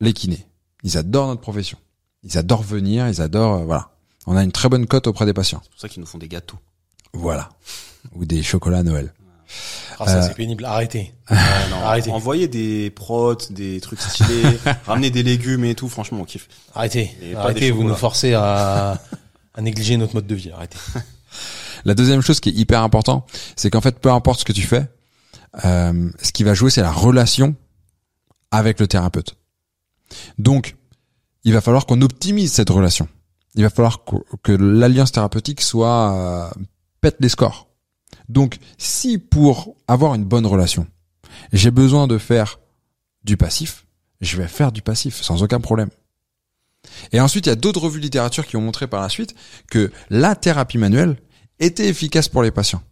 les 0.00 0.12
kinés. 0.12 0.46
Ils 0.84 0.96
adorent 0.96 1.28
notre 1.28 1.40
profession. 1.40 1.78
Ils 2.22 2.38
adorent 2.38 2.62
venir, 2.62 3.08
ils 3.08 3.20
adorent, 3.20 3.60
euh, 3.62 3.64
voilà. 3.64 3.90
On 4.26 4.36
a 4.36 4.42
une 4.42 4.52
très 4.52 4.68
bonne 4.68 4.86
cote 4.86 5.06
auprès 5.06 5.26
des 5.26 5.32
patients. 5.32 5.60
C'est 5.64 5.70
pour 5.70 5.80
ça 5.80 5.88
qu'ils 5.88 6.00
nous 6.00 6.06
font 6.06 6.18
des 6.18 6.28
gâteaux. 6.28 6.58
Voilà. 7.12 7.48
Ou 8.14 8.24
des 8.24 8.42
chocolats 8.42 8.78
à 8.78 8.82
Noël. 8.82 9.12
Ah, 9.98 10.06
ça, 10.06 10.18
Euh, 10.18 10.22
c'est 10.22 10.34
pénible. 10.34 10.64
Arrêtez. 10.64 11.14
Non, 11.30 11.76
Arrêtez. 11.84 12.10
Envoyer 12.10 12.48
des 12.48 12.90
protes, 12.90 13.52
des 13.52 13.80
trucs 13.80 14.00
stylés, 14.00 14.58
ramener 14.86 15.10
des 15.10 15.22
légumes 15.22 15.64
et 15.64 15.74
tout, 15.74 15.88
franchement, 15.88 16.20
on 16.20 16.24
kiffe. 16.24 16.48
Arrêtez. 16.74 17.16
Et 17.22 17.34
Arrêtez. 17.34 17.70
Vous 17.70 17.84
nous 17.84 17.94
forcez 17.94 18.34
à, 18.34 19.00
à 19.54 19.60
négliger 19.62 19.96
notre 19.96 20.14
mode 20.14 20.26
de 20.26 20.34
vie. 20.34 20.50
Arrêtez. 20.50 20.78
La 21.84 21.94
deuxième 21.94 22.20
chose 22.20 22.40
qui 22.40 22.48
est 22.50 22.54
hyper 22.54 22.82
important, 22.82 23.26
c'est 23.54 23.70
qu'en 23.70 23.80
fait, 23.80 23.98
peu 24.00 24.10
importe 24.10 24.40
ce 24.40 24.44
que 24.44 24.52
tu 24.52 24.62
fais, 24.62 24.86
euh, 25.64 26.10
ce 26.20 26.32
qui 26.32 26.44
va 26.44 26.54
jouer, 26.54 26.70
c'est 26.70 26.82
la 26.82 26.92
relation 26.92 27.54
avec 28.50 28.80
le 28.80 28.86
thérapeute. 28.86 29.36
Donc, 30.38 30.76
il 31.44 31.52
va 31.52 31.60
falloir 31.60 31.86
qu'on 31.86 32.02
optimise 32.02 32.52
cette 32.52 32.70
relation. 32.70 33.08
Il 33.54 33.62
va 33.62 33.70
falloir 33.70 34.04
que, 34.42 34.52
l'alliance 34.52 35.12
thérapeutique 35.12 35.60
soit 35.60 36.14
euh, 36.14 36.50
pète 37.00 37.16
les 37.20 37.28
scores. 37.28 37.68
Donc, 38.28 38.58
si 38.78 39.18
pour 39.18 39.76
avoir 39.88 40.14
une 40.14 40.24
bonne 40.24 40.46
relation, 40.46 40.86
j'ai 41.52 41.70
besoin 41.70 42.06
de 42.06 42.18
faire 42.18 42.60
du 43.24 43.36
passif, 43.36 43.86
je 44.20 44.36
vais 44.36 44.48
faire 44.48 44.72
du 44.72 44.82
passif 44.82 45.22
sans 45.22 45.42
aucun 45.42 45.60
problème. 45.60 45.90
Et 47.12 47.20
ensuite, 47.20 47.46
il 47.46 47.48
y 47.48 47.52
a 47.52 47.56
d'autres 47.56 47.80
revues 47.80 47.98
de 47.98 48.04
littérature 48.04 48.46
qui 48.46 48.56
ont 48.56 48.60
montré 48.60 48.86
par 48.86 49.00
la 49.00 49.08
suite 49.08 49.34
que 49.70 49.90
la 50.10 50.36
thérapie 50.36 50.78
manuelle 50.78 51.16
était 51.58 51.88
efficace 51.88 52.28
pour 52.28 52.42
les 52.42 52.50
patients. 52.50 52.82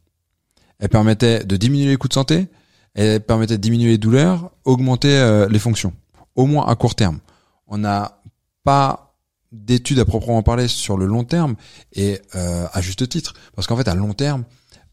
Elle 0.84 0.90
permettait 0.90 1.44
de 1.44 1.56
diminuer 1.56 1.92
les 1.92 1.96
coûts 1.96 2.08
de 2.08 2.12
santé, 2.12 2.46
elle 2.92 3.22
permettait 3.22 3.56
de 3.56 3.62
diminuer 3.62 3.92
les 3.92 3.98
douleurs, 3.98 4.50
augmenter 4.66 5.16
euh, 5.16 5.48
les 5.48 5.58
fonctions, 5.58 5.94
au 6.34 6.44
moins 6.44 6.66
à 6.66 6.74
court 6.74 6.94
terme. 6.94 7.20
On 7.66 7.78
n'a 7.78 8.20
pas 8.64 9.16
d'études 9.50 9.98
à 9.98 10.04
proprement 10.04 10.42
parler 10.42 10.68
sur 10.68 10.98
le 10.98 11.06
long 11.06 11.24
terme 11.24 11.56
et 11.94 12.20
euh, 12.34 12.66
à 12.70 12.82
juste 12.82 13.08
titre, 13.08 13.32
parce 13.54 13.66
qu'en 13.66 13.78
fait 13.78 13.88
à 13.88 13.94
long 13.94 14.12
terme, 14.12 14.44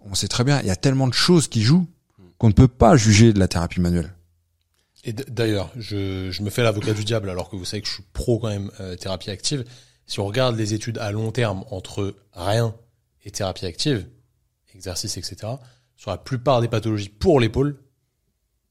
on 0.05 0.15
sait 0.15 0.29
très 0.29 0.45
bien, 0.45 0.61
il 0.61 0.67
y 0.67 0.69
a 0.69 0.77
tellement 0.77 1.09
de 1.09 1.13
choses 1.13 1.49
qui 1.49 1.61
jouent 1.61 1.87
qu'on 2.37 2.47
ne 2.47 2.53
peut 2.53 2.69
pas 2.69 2.95
juger 2.95 3.33
de 3.33 3.39
la 3.39 3.49
thérapie 3.49 3.81
manuelle. 3.81 4.13
Et 5.03 5.11
d'ailleurs, 5.11 5.71
je, 5.75 6.31
je 6.31 6.41
me 6.41 6.49
fais 6.49 6.63
l'avocat 6.63 6.93
du 6.93 7.03
diable 7.03 7.29
alors 7.29 7.49
que 7.49 7.57
vous 7.57 7.65
savez 7.65 7.81
que 7.81 7.89
je 7.89 7.95
suis 7.95 8.05
pro 8.13 8.39
quand 8.39 8.47
même 8.47 8.71
euh, 8.79 8.95
thérapie 8.95 9.29
active. 9.29 9.65
Si 10.05 10.21
on 10.21 10.25
regarde 10.25 10.55
les 10.55 10.73
études 10.73 10.99
à 10.99 11.11
long 11.11 11.33
terme 11.33 11.65
entre 11.69 12.15
rien 12.31 12.73
et 13.25 13.31
thérapie 13.31 13.65
active, 13.65 14.07
exercice, 14.73 15.17
etc., 15.17 15.55
sur 16.01 16.09
la 16.09 16.17
plupart 16.17 16.61
des 16.61 16.67
pathologies 16.67 17.09
pour 17.09 17.39
l'épaule, 17.39 17.77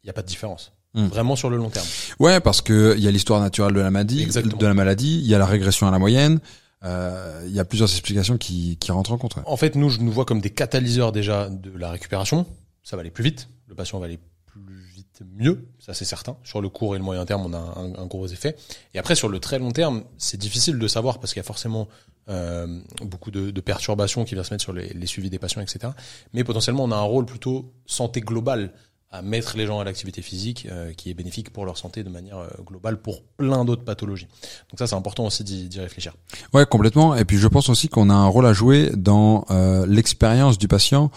il 0.03 0.07
n'y 0.07 0.11
a 0.11 0.13
pas 0.13 0.23
de 0.23 0.27
différence. 0.27 0.73
Hmm. 0.95 1.07
Vraiment 1.07 1.37
sur 1.37 1.49
le 1.49 1.57
long 1.59 1.71
terme. 1.71 1.87
Ouais, 2.19 2.41
parce 2.41 2.61
que 2.61 2.97
il 2.99 3.05
y 3.05 3.07
a 3.07 3.13
l'histoire 3.13 3.41
naturelle 3.41 3.73
de 3.73 3.79
la 3.79 3.93
maladie, 3.93 4.21
Exactement. 4.21 4.57
de 4.57 4.67
la 4.67 4.75
maladie, 4.75 5.21
il 5.21 5.29
y 5.29 5.35
a 5.37 5.39
la 5.39 5.47
régression 5.47 5.87
à 5.87 5.93
la 5.93 6.01
moyenne, 6.01 6.41
euh, 6.83 7.45
il 7.47 7.53
y 7.53 7.61
a 7.61 7.65
plusieurs 7.65 7.89
explications 7.89 8.37
qui, 8.37 8.79
qui 8.79 8.91
rentrent 8.91 9.13
en 9.13 9.19
compte. 9.19 9.37
En 9.47 9.57
fait, 9.57 9.77
nous, 9.77 9.91
je 9.91 10.01
nous 10.01 10.11
vois 10.11 10.25
comme 10.25 10.41
des 10.41 10.51
catalyseurs 10.51 11.13
déjà 11.13 11.49
de 11.49 11.71
la 11.79 11.93
récupération. 11.93 12.47
Ça 12.83 12.97
va 12.97 13.03
aller 13.03 13.13
plus 13.13 13.23
vite. 13.23 13.49
Le 13.69 13.77
patient 13.77 14.01
va 14.01 14.07
aller 14.07 14.19
plus 14.47 14.83
vite 14.93 15.00
mieux. 15.37 15.67
Ça, 15.79 15.95
c'est 15.95 16.05
certain. 16.05 16.37
Sur 16.45 16.61
le 16.61 16.69
court 16.69 16.95
et 16.95 16.99
le 16.99 17.05
moyen 17.05 17.25
terme, 17.25 17.47
on 17.47 17.53
a 17.53 18.01
un, 18.01 18.07
gros 18.07 18.27
effet. 18.27 18.57
Et 18.95 18.99
après, 18.99 19.15
sur 19.15 19.29
le 19.29 19.39
très 19.41 19.59
long 19.59 19.71
terme, 19.71 20.05
c'est 20.19 20.39
difficile 20.39 20.79
de 20.79 20.89
savoir 20.89 21.19
parce 21.19 21.33
qu'il 21.33 21.41
y 21.41 21.45
a 21.45 21.47
forcément 21.47 21.89
euh, 22.29 22.81
beaucoup 23.03 23.31
de, 23.31 23.51
de 23.51 23.61
perturbations 23.61 24.25
qui 24.25 24.35
viennent 24.35 24.45
se 24.45 24.55
mettre 24.55 24.65
sur 24.65 24.73
les, 24.73 24.89
les 24.89 25.07
suivis 25.07 25.31
des 25.31 25.39
patients, 25.39 25.63
etc. 25.63 25.93
Mais 26.33 26.45
potentiellement, 26.45 26.85
on 26.85 26.93
a 26.93 26.97
un 26.97 27.03
rôle 27.03 27.27
plutôt 27.27 27.73
santé 27.87 28.21
globale 28.21 28.73
à 29.13 29.23
mettre 29.23 29.57
les 29.57 29.67
gens 29.67 29.81
à 29.81 29.85
l'activité 29.85 30.23
physique 30.23 30.69
euh, 30.71 30.93
qui 30.93 31.11
est 31.11 31.15
bénéfique 31.15 31.51
pour 31.51 31.67
leur 31.67 31.77
santé 31.77 32.05
de 32.05 32.09
manière 32.09 32.39
euh, 32.39 32.49
globale 32.65 33.01
pour 33.01 33.23
plein 33.23 33.65
d'autres 33.65 33.85
pathologies. 33.85 34.29
Donc 34.71 34.79
ça, 34.79 34.87
c'est 34.87 34.95
important 34.95 35.27
aussi 35.27 35.43
d'y 35.43 35.81
réfléchir. 35.81 36.15
Ouais, 36.53 36.65
complètement. 36.65 37.17
Et 37.17 37.25
puis 37.25 37.37
je 37.37 37.49
pense 37.49 37.69
aussi 37.69 37.89
qu'on 37.89 38.09
a 38.09 38.15
un 38.15 38.29
rôle 38.29 38.47
à 38.47 38.53
jouer 38.53 38.91
dans 38.95 39.45
euh, 39.51 39.85
l'expérience 39.87 40.59
du 40.59 40.69
patient 40.69 41.11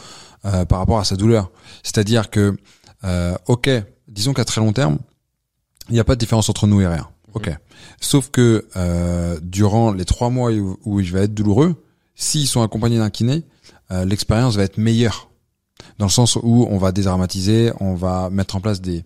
euh, 0.45 0.65
par 0.65 0.79
rapport 0.79 0.97
à 0.97 1.03
sa 1.03 1.15
douleur. 1.15 1.51
C'est-à-dire 1.83 2.29
que, 2.29 2.57
ok, 3.47 3.69
disons 4.13 4.33
qu'à 4.33 4.45
très 4.45 4.61
long 4.61 4.73
terme, 4.73 4.99
il 5.89 5.93
n'y 5.93 5.99
a 5.99 6.03
pas 6.03 6.15
de 6.15 6.19
différence 6.19 6.49
entre 6.49 6.67
nous 6.67 6.81
et 6.81 6.87
rien. 6.87 7.09
Ok. 7.33 7.49
Sauf 7.99 8.29
que 8.29 8.67
euh, 8.75 9.39
durant 9.41 9.91
les 9.91 10.05
trois 10.05 10.29
mois 10.29 10.51
où, 10.51 10.77
où 10.85 10.99
il 10.99 11.11
va 11.11 11.21
être 11.21 11.33
douloureux, 11.33 11.83
s'ils 12.15 12.47
sont 12.47 12.61
accompagnés 12.61 12.99
d'un 12.99 13.09
kiné, 13.09 13.43
euh, 13.91 14.05
l'expérience 14.05 14.55
va 14.55 14.63
être 14.63 14.77
meilleure. 14.77 15.29
Dans 15.97 16.05
le 16.05 16.11
sens 16.11 16.37
où 16.41 16.67
on 16.69 16.77
va 16.77 16.91
dédramatiser, 16.91 17.71
on 17.79 17.95
va 17.95 18.29
mettre 18.29 18.55
en 18.55 18.61
place 18.61 18.81
des 18.81 19.03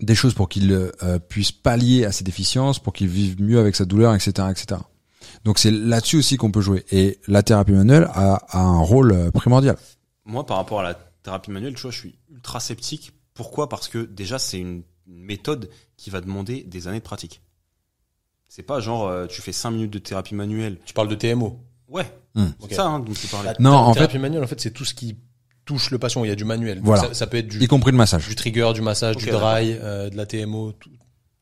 des 0.00 0.14
choses 0.14 0.34
pour 0.34 0.48
qu'il 0.48 0.72
euh, 0.72 1.18
puisse 1.18 1.52
pallier 1.52 2.04
à 2.04 2.12
ses 2.12 2.24
déficiences, 2.24 2.78
pour 2.78 2.92
qu'il 2.92 3.08
vive 3.08 3.40
mieux 3.40 3.58
avec 3.58 3.76
sa 3.76 3.84
douleur, 3.84 4.14
etc., 4.14 4.48
etc. 4.50 4.80
Donc 5.44 5.58
c'est 5.58 5.70
là-dessus 5.70 6.16
aussi 6.16 6.36
qu'on 6.36 6.50
peut 6.50 6.60
jouer. 6.60 6.84
Et 6.90 7.18
la 7.26 7.42
thérapie 7.42 7.72
manuelle 7.72 8.08
a, 8.14 8.36
a 8.48 8.60
un 8.60 8.80
rôle 8.80 9.12
euh, 9.12 9.30
primordial. 9.30 9.76
Moi, 10.24 10.44
par 10.46 10.56
rapport 10.56 10.80
à 10.80 10.82
la 10.82 10.94
thérapie 11.22 11.50
manuelle, 11.50 11.74
tu 11.74 11.82
vois, 11.82 11.90
je 11.90 11.98
suis 11.98 12.18
ultra 12.30 12.60
sceptique. 12.60 13.12
Pourquoi? 13.40 13.70
Parce 13.70 13.88
que 13.88 14.04
déjà, 14.04 14.38
c'est 14.38 14.58
une 14.58 14.82
méthode 15.06 15.70
qui 15.96 16.10
va 16.10 16.20
demander 16.20 16.62
des 16.62 16.88
années 16.88 16.98
de 16.98 17.04
pratique. 17.04 17.40
C'est 18.48 18.62
pas 18.62 18.80
genre 18.80 19.08
euh, 19.08 19.26
tu 19.26 19.40
fais 19.40 19.52
5 19.52 19.70
minutes 19.70 19.90
de 19.92 19.98
thérapie 19.98 20.34
manuelle. 20.34 20.78
Tu 20.84 20.92
parles 20.92 21.08
de 21.08 21.14
TMO. 21.14 21.58
Ouais. 21.88 22.04
Hmm. 22.34 22.48
C'est 22.58 22.64
Ok. 22.66 22.72
ça 22.74 22.86
hein, 22.86 23.00
dont 23.00 23.14
tu 23.14 23.26
parlais. 23.28 23.48
La 23.48 23.56
Non, 23.58 23.72
en 23.72 23.94
thérapie 23.94 24.18
manuelle, 24.18 24.44
en 24.44 24.46
fait, 24.46 24.60
c'est 24.60 24.72
tout 24.72 24.84
ce 24.84 24.92
qui 24.92 25.16
touche 25.64 25.90
le 25.90 25.98
patient. 25.98 26.22
Il 26.22 26.28
y 26.28 26.30
a 26.30 26.36
du 26.36 26.44
manuel. 26.44 26.76
Donc 26.76 26.84
Voilà. 26.84 27.02
Ça, 27.04 27.14
ça 27.14 27.26
peut 27.26 27.38
être 27.38 27.48
du, 27.48 27.58
Y 27.62 27.66
compris 27.66 27.92
le 27.92 27.96
massage. 27.96 28.28
du 28.28 28.34
trigger, 28.34 28.72
du 28.74 28.82
massage, 28.82 29.16
Ok, 29.16 29.22
du 29.24 29.30
dry, 29.30 29.72
euh, 29.80 30.10
de 30.10 30.16
la 30.18 30.26
TMO, 30.26 30.72
tout, 30.72 30.90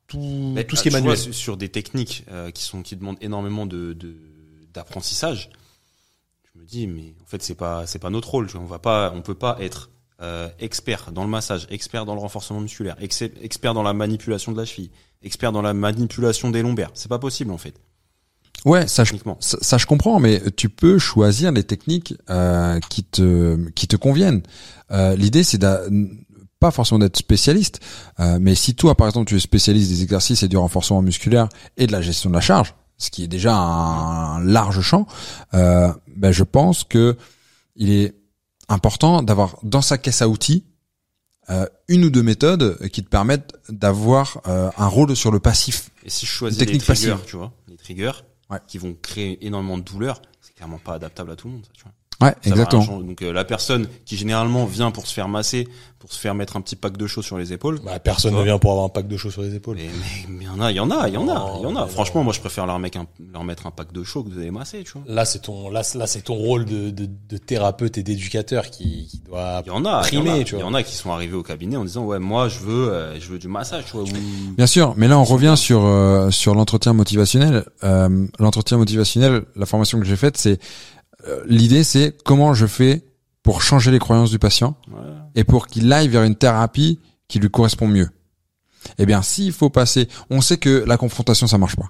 tout, 0.07 0.53
Mais, 0.55 0.63
tout 0.65 0.77
ce 0.77 0.81
ah, 0.81 0.83
qui 0.85 0.89
est 0.89 0.93
manuel. 0.93 1.15
vois, 1.17 1.17
sur- 1.17 1.35
sur 1.35 1.57
des 1.57 1.69
techniques 1.69 2.25
euh, 2.31 2.53
qui 2.53 2.63
sont 2.63 2.83
qui 2.83 2.95
demandent 2.95 3.19
énormément 3.21 3.67
de 3.67 3.93
de- 3.93 4.17
d'apprentissage, 4.73 5.51
je 6.55 6.61
me 6.61 6.65
dis 6.65 6.87
mais 6.87 7.15
en 7.23 7.27
fait 7.27 7.43
c'est 7.43 7.55
pas 7.57 7.87
c'est 7.89 7.99
pas 7.99 8.11
notre 8.11 8.31
rôle. 8.31 8.47
Tu 8.47 8.53
vois, 8.53 8.63
on 8.63 8.67
va 8.67 8.79
pas 8.79 9.13
on 9.15 9.21
peut 9.23 9.35
pas 9.35 9.57
être 9.61 9.91
euh, 10.21 10.49
expert 10.59 11.13
dans 11.13 11.23
le 11.25 11.31
massage, 11.31 11.67
expert 11.71 12.05
dans 12.05 12.15
le 12.15 12.21
renforcement 12.21 12.61
musculaire, 12.61 12.97
ex- 13.01 13.23
expert 13.41 13.75
dans 13.75 13.83
la 13.83 13.93
manipulation 13.93 14.53
de 14.53 14.57
la 14.59 14.65
cheville, 14.65 14.91
expert 15.23 15.53
dans 15.53 15.63
la 15.63 15.75
manipulation 15.75 16.51
des 16.51 16.63
lombaires. 16.63 16.91
C'est 16.95 17.09
pas 17.09 17.19
possible 17.19 17.51
en 17.53 17.59
fait 17.59 17.75
Ouais, 18.65 18.89
ça 18.89 19.05
je, 19.05 19.15
ça, 19.39 19.59
ça, 19.61 19.79
je 19.79 19.87
comprends, 19.87 20.19
mais 20.19 20.43
tu 20.57 20.69
peux 20.69 20.99
choisir 20.99 21.53
les 21.53 21.63
techniques 21.63 22.15
euh, 22.29 22.81
qui 22.91 23.05
te 23.05 23.57
qui 23.71 23.87
te 23.87 23.95
conviennent. 23.95 24.43
Euh, 24.91 25.15
L'idée 25.15 25.45
c'est 25.45 25.65
pas 26.59 26.73
forcément 26.73 26.99
d'être 26.99 27.17
spécialiste, 27.17 27.79
euh, 28.19 28.39
mais 28.41 28.57
si 28.57 28.75
toi 28.75 28.97
par 28.97 29.07
exemple 29.07 29.29
tu 29.29 29.37
es 29.37 29.39
spécialiste 29.39 29.91
des 29.91 30.03
exercices 30.03 30.43
et 30.43 30.49
du 30.49 30.57
renforcement 30.57 31.03
musculaire 31.03 31.49
et 31.77 31.87
de 31.87 31.93
la 31.93 32.03
gestion 32.03 32.31
de 32.31 32.35
la 32.35 32.41
charge, 32.41 32.75
ce 32.97 33.11
qui 33.11 33.23
est 33.23 33.29
déjà 33.29 33.55
un, 33.55 34.43
large 34.45 34.81
champ, 34.81 35.07
euh, 35.55 35.93
ben 36.17 36.33
je 36.33 36.43
pense 36.43 36.83
que 36.83 37.17
il 37.77 37.93
est 37.93 38.15
important 38.69 39.23
d'avoir 39.23 39.57
dans 39.63 39.83
sa 39.83 39.99
caisse 39.99 40.23
à 40.23 40.29
outils 40.29 40.65
euh, 41.51 41.67
une 41.89 42.05
ou 42.05 42.11
deux 42.11 42.23
méthodes 42.23 42.89
qui 42.89 43.03
te 43.03 43.09
permettent 43.09 43.55
d'avoir 43.71 44.41
euh, 44.47 44.71
un 44.77 44.87
rôle 44.87 45.17
sur 45.17 45.31
le 45.31 45.41
passif. 45.41 45.91
Et 46.05 46.11
si 46.11 46.27
je 46.27 46.31
choisis 46.31 46.59
les 46.61 46.67
triggers, 46.67 46.87
passive. 46.87 47.19
tu 47.27 47.37
vois, 47.37 47.53
les 47.69 47.77
triggers 47.77 48.13
Ouais. 48.51 48.59
qui 48.67 48.79
vont 48.79 48.95
créer 49.03 49.45
énormément 49.47 49.77
de 49.77 49.83
douleur, 49.83 50.23
c'est 50.41 50.55
clairement 50.55 50.79
pas 50.79 50.95
adaptable 50.95 51.31
à 51.31 51.37
tout 51.37 51.49
le 51.49 51.55
monde. 51.55 51.67
Ça, 51.67 51.73
tu 51.75 51.83
vois. 51.83 51.93
Ouais, 52.21 52.31
Ça 52.31 52.51
va 52.51 52.51
exactement. 52.51 52.83
changer. 52.83 53.07
Donc 53.07 53.23
euh, 53.23 53.33
la 53.33 53.45
personne 53.45 53.87
qui 54.05 54.17
généralement 54.17 54.65
vient 54.67 54.91
pour 54.91 55.07
se 55.07 55.15
faire 55.15 55.29
masser, 55.29 55.69
pour 56.01 56.13
se 56.13 56.19
faire 56.19 56.35
mettre 56.35 56.57
un 56.57 56.61
petit 56.61 56.75
pack 56.75 56.97
de 56.97 57.07
chaud 57.07 57.23
sur 57.23 57.39
les 57.39 57.53
épaules. 57.53 57.79
Bah, 57.85 58.01
personne 58.01 58.35
ne 58.35 58.43
vient 58.43 58.59
pour 58.59 58.73
avoir 58.73 58.87
un 58.87 58.89
pack 58.89 59.07
de 59.07 59.17
chaud 59.17 59.31
sur 59.31 59.43
les 59.43 59.55
épaules. 59.55 59.77
Mais 59.77 59.85
mais- 60.29 60.35
mais 60.39 60.45
il 60.45 60.47
y 60.47 60.51
en 60.51 60.61
a, 60.61 60.71
il 60.73 60.77
y 60.77 60.81
en 60.81 60.91
a, 60.91 61.07
il 61.09 61.15
y 61.15 61.17
en 61.17 61.29
a, 61.29 61.53
il 61.59 61.63
y 61.63 61.67
en 61.67 61.77
a. 61.77 61.85
mais 61.87 61.91
Franchement, 61.93 62.21
non. 62.21 62.25
moi 62.25 62.33
je 62.33 62.41
préfère 62.41 62.67
leur, 62.67 62.79
mec 62.81 62.97
un- 62.97 63.07
leur 63.33 63.45
mettre 63.45 63.69
un 63.69 63.71
pack 63.71 63.93
de 63.93 64.03
chaud 64.03 64.25
que 64.25 64.31
de 64.31 64.41
les 64.41 64.51
masser, 64.51 64.83
tu 64.85 64.93
vois. 64.95 65.03
Là, 65.07 65.25
c'est 65.25 65.39
ton, 65.43 65.71
là, 65.71 65.83
là, 65.95 66.07
c'est 66.09 66.23
ton 66.23 66.35
rôle 66.35 66.65
de, 66.65 66.91
de, 66.91 67.09
de 67.29 67.37
thérapeute 67.39 67.99
et 67.99 68.03
d'éducateur 68.03 68.69
qui, 68.71 69.07
qui 69.07 69.19
doit 69.19 69.63
Il 69.65 69.69
y 69.69 69.71
en 69.71 69.85
a, 69.85 70.01
il 70.03 70.07
y 70.07 70.21
primer, 70.21 70.41
il 70.41 70.59
y 70.59 70.63
en 70.65 70.75
a 70.75 70.83
qui 70.83 70.97
sont 70.97 71.13
arrivés 71.13 71.37
au 71.37 71.45
cabinet 71.45 71.77
en 71.77 71.85
disant 71.85 72.05
ouais 72.05 72.19
moi 72.19 72.49
je 72.49 72.59
veux, 72.59 72.93
euh, 72.93 73.21
je 73.21 73.29
veux 73.29 73.39
du 73.39 73.47
massage, 73.49 73.85
tu 73.87 73.93
vois. 73.93 74.03
ou- 74.03 74.55
Bien 74.57 74.67
sûr, 74.67 74.95
mais 74.97 75.07
là 75.07 75.19
on 75.21 75.25
revient 75.25 75.55
sur 75.57 75.85
euh, 75.85 76.33
sur 76.33 76.57
l'entretien 76.57 76.95
motivationnel. 76.95 77.65
Euh, 77.85 78.27
l'entretien 78.41 78.77
motivationnel, 78.77 79.43
la 79.55 79.67
formation 79.67 80.01
que 80.01 80.05
j'ai 80.07 80.17
faite, 80.17 80.37
c'est 80.37 80.59
euh, 81.29 81.43
l'idée, 81.47 81.85
c'est 81.85 82.17
comment 82.25 82.55
je 82.55 82.67
fais 82.67 83.05
pour 83.43 83.63
changer 83.63 83.91
les 83.91 83.99
croyances 83.99 84.31
du 84.31 84.39
patient 84.39 84.77
Ouais. 84.91 84.99
et 85.35 85.45
pour 85.45 85.67
qu'il 85.67 85.93
aille 85.93 86.09
vers 86.09 86.23
une 86.25 86.35
thérapie 86.37 87.01
qui 87.29 87.39
lui 87.39 87.51
correspond 87.51 87.87
mieux. 87.89 88.09
Eh 88.99 89.07
bien, 89.07 89.23
s'il 89.23 89.53
faut 89.53 89.71
passer, 89.71 90.09
on 90.31 90.41
sait 90.41 90.57
que 90.57 90.85
la 90.87 90.97
confrontation 90.97 91.47
ça 91.47 91.59
marche 91.59 91.77
pas. 91.77 91.89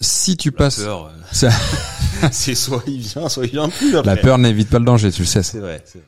Si 0.00 0.36
tu 0.36 0.50
La 0.50 0.56
passes, 0.56 0.76
peur, 0.82 1.06
euh, 1.06 1.10
Ça- 1.32 1.50
c'est 2.32 2.54
soit 2.54 2.82
il 2.86 3.00
vient, 3.00 3.28
soit 3.28 3.44
il 3.46 3.52
vient 3.52 3.68
plus. 3.68 3.96
Après. 3.96 4.14
la 4.16 4.20
peur 4.20 4.38
n'évite 4.38 4.68
pas 4.68 4.78
le 4.78 4.84
danger, 4.84 5.10
tu 5.12 5.22
le 5.22 5.26
sais. 5.26 5.42
C'est 5.42 5.58
vrai. 5.60 5.82
vrai. 5.94 6.02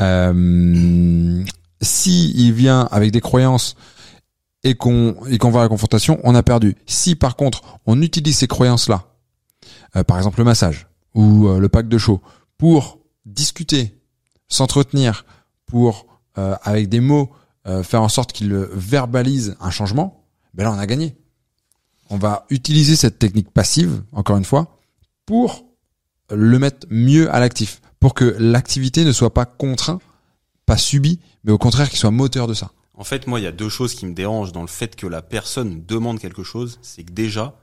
Euh, 0.00 1.42
si 1.80 2.32
il 2.36 2.52
vient 2.52 2.88
avec 2.90 3.12
des 3.12 3.20
croyances 3.20 3.76
et 4.64 4.74
qu'on 4.74 5.14
et 5.26 5.38
qu'on 5.38 5.50
va 5.50 5.60
à 5.60 5.62
la 5.64 5.68
confrontation, 5.68 6.18
on 6.24 6.34
a 6.34 6.42
perdu. 6.42 6.76
Si 6.86 7.14
par 7.14 7.36
contre 7.36 7.62
on 7.86 8.02
utilise 8.02 8.36
ces 8.38 8.48
croyances-là, 8.48 9.04
euh, 9.96 10.02
par 10.04 10.16
exemple 10.18 10.38
le 10.38 10.44
massage 10.44 10.87
ou 11.14 11.48
euh, 11.48 11.58
le 11.58 11.68
pack 11.68 11.88
de 11.88 11.98
chaud, 11.98 12.20
pour 12.56 12.98
discuter, 13.26 13.98
s'entretenir, 14.48 15.24
pour 15.66 16.06
euh, 16.38 16.56
avec 16.62 16.88
des 16.88 17.00
mots 17.00 17.30
euh, 17.66 17.82
faire 17.82 18.02
en 18.02 18.08
sorte 18.08 18.32
qu'il 18.32 18.54
verbalise 18.72 19.56
un 19.60 19.70
changement, 19.70 20.24
ben 20.54 20.64
là 20.64 20.72
on 20.72 20.78
a 20.78 20.86
gagné. 20.86 21.16
On 22.10 22.16
va 22.16 22.46
utiliser 22.50 22.96
cette 22.96 23.18
technique 23.18 23.50
passive, 23.50 24.02
encore 24.12 24.38
une 24.38 24.44
fois, 24.44 24.78
pour 25.26 25.66
le 26.30 26.58
mettre 26.58 26.86
mieux 26.90 27.30
à 27.32 27.40
l'actif, 27.40 27.80
pour 28.00 28.14
que 28.14 28.36
l'activité 28.38 29.04
ne 29.04 29.12
soit 29.12 29.34
pas 29.34 29.44
contraint, 29.44 30.00
pas 30.64 30.76
subi, 30.76 31.20
mais 31.44 31.52
au 31.52 31.58
contraire 31.58 31.88
qu'il 31.88 31.98
soit 31.98 32.10
moteur 32.10 32.46
de 32.46 32.54
ça. 32.54 32.70
En 32.98 33.04
fait, 33.04 33.28
moi, 33.28 33.38
il 33.38 33.44
y 33.44 33.46
a 33.46 33.52
deux 33.52 33.68
choses 33.68 33.94
qui 33.94 34.06
me 34.06 34.12
dérangent 34.12 34.50
dans 34.50 34.62
le 34.62 34.68
fait 34.68 34.96
que 34.96 35.06
la 35.06 35.22
personne 35.22 35.84
demande 35.86 36.18
quelque 36.18 36.42
chose. 36.42 36.80
C'est 36.82 37.04
que 37.04 37.12
déjà, 37.12 37.56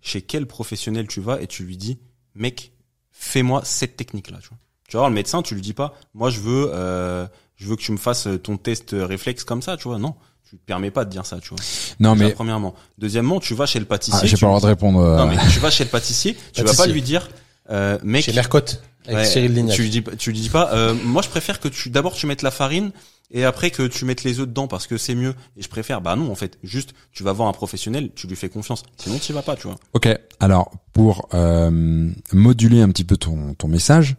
chez 0.00 0.20
quel 0.20 0.46
professionnel 0.46 1.06
tu 1.06 1.20
vas 1.20 1.40
et 1.40 1.46
tu 1.46 1.64
lui 1.64 1.76
dis, 1.76 1.98
mec, 2.34 2.72
fais-moi 3.20 3.60
cette 3.64 3.96
technique-là. 3.96 4.38
Tu 4.42 4.48
vois. 4.48 4.58
Tu 4.88 4.96
voir 4.96 5.08
le 5.08 5.14
médecin, 5.14 5.42
tu 5.42 5.54
lui 5.54 5.60
dis 5.62 5.74
pas, 5.74 5.94
moi, 6.14 6.30
je 6.30 6.40
veux, 6.40 6.70
euh, 6.72 7.26
je 7.56 7.66
veux 7.66 7.76
que 7.76 7.82
tu 7.82 7.92
me 7.92 7.96
fasses 7.98 8.26
ton 8.42 8.56
test 8.56 8.88
réflexe 8.98 9.44
comme 9.44 9.62
ça. 9.62 9.76
Tu 9.76 9.84
vois, 9.84 9.98
non, 9.98 10.14
tu 10.48 10.56
te 10.56 10.64
permets 10.64 10.90
pas 10.90 11.04
de 11.04 11.10
dire 11.10 11.24
ça. 11.26 11.38
Tu 11.40 11.50
vois. 11.50 11.58
Non 12.00 12.14
Déjà, 12.14 12.24
mais 12.26 12.32
premièrement. 12.32 12.74
Deuxièmement, 12.98 13.38
tu 13.38 13.54
vas 13.54 13.66
chez 13.66 13.78
le 13.78 13.84
pâtissier. 13.84 14.18
ah, 14.22 14.26
j'ai 14.26 14.36
pas 14.36 14.46
le 14.46 14.50
droit 14.50 14.60
de 14.60 14.66
répondre. 14.66 14.98
euh, 15.00 15.16
Non, 15.16 15.26
mais 15.26 15.36
tu 15.52 15.60
vas 15.60 15.70
chez 15.70 15.84
le 15.84 15.90
pâtissier, 15.90 16.34
tu 16.52 16.62
vas 16.62 16.64
pas 16.64 16.70
Pâtissier. 16.70 16.92
lui 16.92 17.02
dire, 17.02 17.28
euh, 17.70 17.98
mec, 18.02 18.24
Chez 18.24 18.32
Mercotte, 18.32 18.82
avec 19.06 19.18
Ouais, 19.18 19.24
Cyril 19.26 19.54
Lignac. 19.54 19.76
Tu 19.76 19.82
lui 19.82 19.90
dis, 19.90 20.00
pas- 20.02 20.16
tu 20.16 20.32
lui 20.32 20.40
dis 20.40 20.48
pas, 20.48 20.72
euh, 20.74 20.94
moi 21.04 21.22
je 21.22 21.28
préfère 21.28 21.60
que 21.60 21.68
tu, 21.68 21.88
d'abord 21.90 22.14
tu 22.14 22.26
mettes 22.26 22.42
la 22.42 22.50
farine 22.50 22.90
et 23.30 23.44
après 23.44 23.70
que 23.70 23.86
tu 23.86 24.04
mettes 24.04 24.24
les 24.24 24.40
œufs 24.40 24.48
dedans 24.48 24.66
parce 24.66 24.86
que 24.86 24.98
c'est 24.98 25.14
mieux. 25.14 25.34
Et 25.56 25.62
je 25.62 25.68
préfère, 25.68 26.00
bah 26.00 26.16
non 26.16 26.30
en 26.30 26.34
fait, 26.34 26.58
juste 26.62 26.94
tu 27.12 27.22
vas 27.22 27.32
voir 27.32 27.48
un 27.48 27.52
professionnel, 27.52 28.10
tu 28.14 28.26
lui 28.26 28.36
fais 28.36 28.48
confiance. 28.48 28.82
Sinon 28.96 29.18
tu 29.18 29.32
vas 29.32 29.42
pas, 29.42 29.56
tu 29.56 29.66
vois. 29.66 29.76
Ok. 29.94 30.08
Alors 30.40 30.70
pour 30.92 31.28
euh, 31.34 32.10
moduler 32.32 32.80
un 32.80 32.88
petit 32.88 33.04
peu 33.04 33.16
ton 33.16 33.54
ton 33.54 33.68
message, 33.68 34.16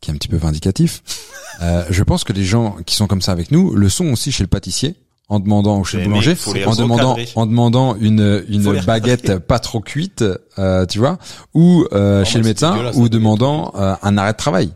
qui 0.00 0.10
est 0.10 0.14
un 0.14 0.16
petit 0.16 0.28
peu 0.28 0.36
vindicatif, 0.36 1.02
euh, 1.62 1.84
je 1.90 2.02
pense 2.02 2.24
que 2.24 2.32
les 2.32 2.44
gens 2.44 2.76
qui 2.86 2.96
sont 2.96 3.06
comme 3.06 3.22
ça 3.22 3.32
avec 3.32 3.50
nous 3.50 3.74
le 3.74 3.88
sont 3.88 4.06
aussi 4.06 4.32
chez 4.32 4.44
le 4.44 4.48
pâtissier. 4.48 4.96
En 5.30 5.40
demandant 5.40 5.78
ou 5.78 5.84
chez 5.84 5.96
le 5.96 6.04
boulanger, 6.04 6.36
en 6.66 6.74
demandant, 6.74 7.16
en 7.34 7.46
demandant 7.46 7.96
une 7.96 8.44
une 8.46 8.80
baguette 8.82 9.38
pas 9.38 9.58
trop 9.58 9.80
cuite, 9.80 10.22
euh, 10.58 10.84
tu 10.84 10.98
vois, 10.98 11.16
ou 11.54 11.86
euh, 11.92 12.18
Non, 12.18 12.24
chez 12.26 12.38
le 12.38 12.44
médecin, 12.44 12.92
ou 12.94 13.08
demandant 13.08 13.72
euh, 13.74 13.94
un 14.02 14.18
arrêt 14.18 14.32
de 14.32 14.36
travail. 14.36 14.74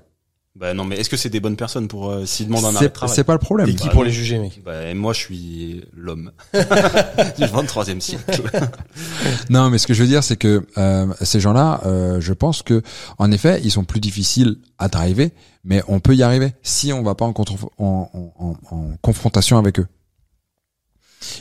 Bah 0.58 0.74
non 0.74 0.84
mais 0.84 0.96
est-ce 0.96 1.08
que 1.08 1.16
c'est 1.16 1.30
des 1.30 1.38
bonnes 1.38 1.54
personnes 1.56 1.86
pour 1.86 2.10
euh, 2.10 2.26
s'ils 2.26 2.48
demandent 2.48 2.64
un 2.64 2.74
arrêt 2.74 2.88
de 2.88 2.92
travail 2.92 3.14
c'est 3.14 3.22
pas 3.22 3.32
le 3.32 3.38
problème. 3.38 3.68
T'es 3.68 3.74
qui 3.76 3.84
Bah, 3.86 3.90
pour 3.92 4.00
non. 4.00 4.06
les 4.06 4.12
juger, 4.12 4.38
mec? 4.40 4.60
Bah 4.64 4.92
moi 4.94 5.12
je 5.12 5.20
suis 5.20 5.84
l'homme 5.96 6.32
du 6.52 7.44
23e 7.44 8.00
siècle. 8.00 8.42
Non, 9.50 9.70
mais 9.70 9.78
ce 9.78 9.86
que 9.86 9.94
je 9.94 10.02
veux 10.02 10.08
dire, 10.08 10.24
c'est 10.24 10.36
que 10.36 10.66
euh, 10.76 11.06
ces 11.22 11.38
gens-là, 11.40 11.80
euh, 11.86 12.20
je 12.20 12.32
pense 12.32 12.62
que, 12.62 12.82
en 13.18 13.30
effet, 13.30 13.60
ils 13.62 13.70
sont 13.70 13.84
plus 13.84 14.00
difficiles 14.00 14.56
à 14.78 14.88
driver, 14.88 15.30
mais 15.64 15.82
on 15.88 16.00
peut 16.00 16.14
y 16.16 16.22
arriver 16.22 16.52
si 16.62 16.92
on 16.92 17.02
va 17.02 17.14
pas 17.14 17.24
en, 17.24 17.32
contre- 17.32 17.70
en, 17.78 18.10
en- 18.12 18.34
en- 18.44 18.76
en 18.76 18.96
confrontation 19.00 19.58
avec 19.58 19.78
eux. 19.80 19.86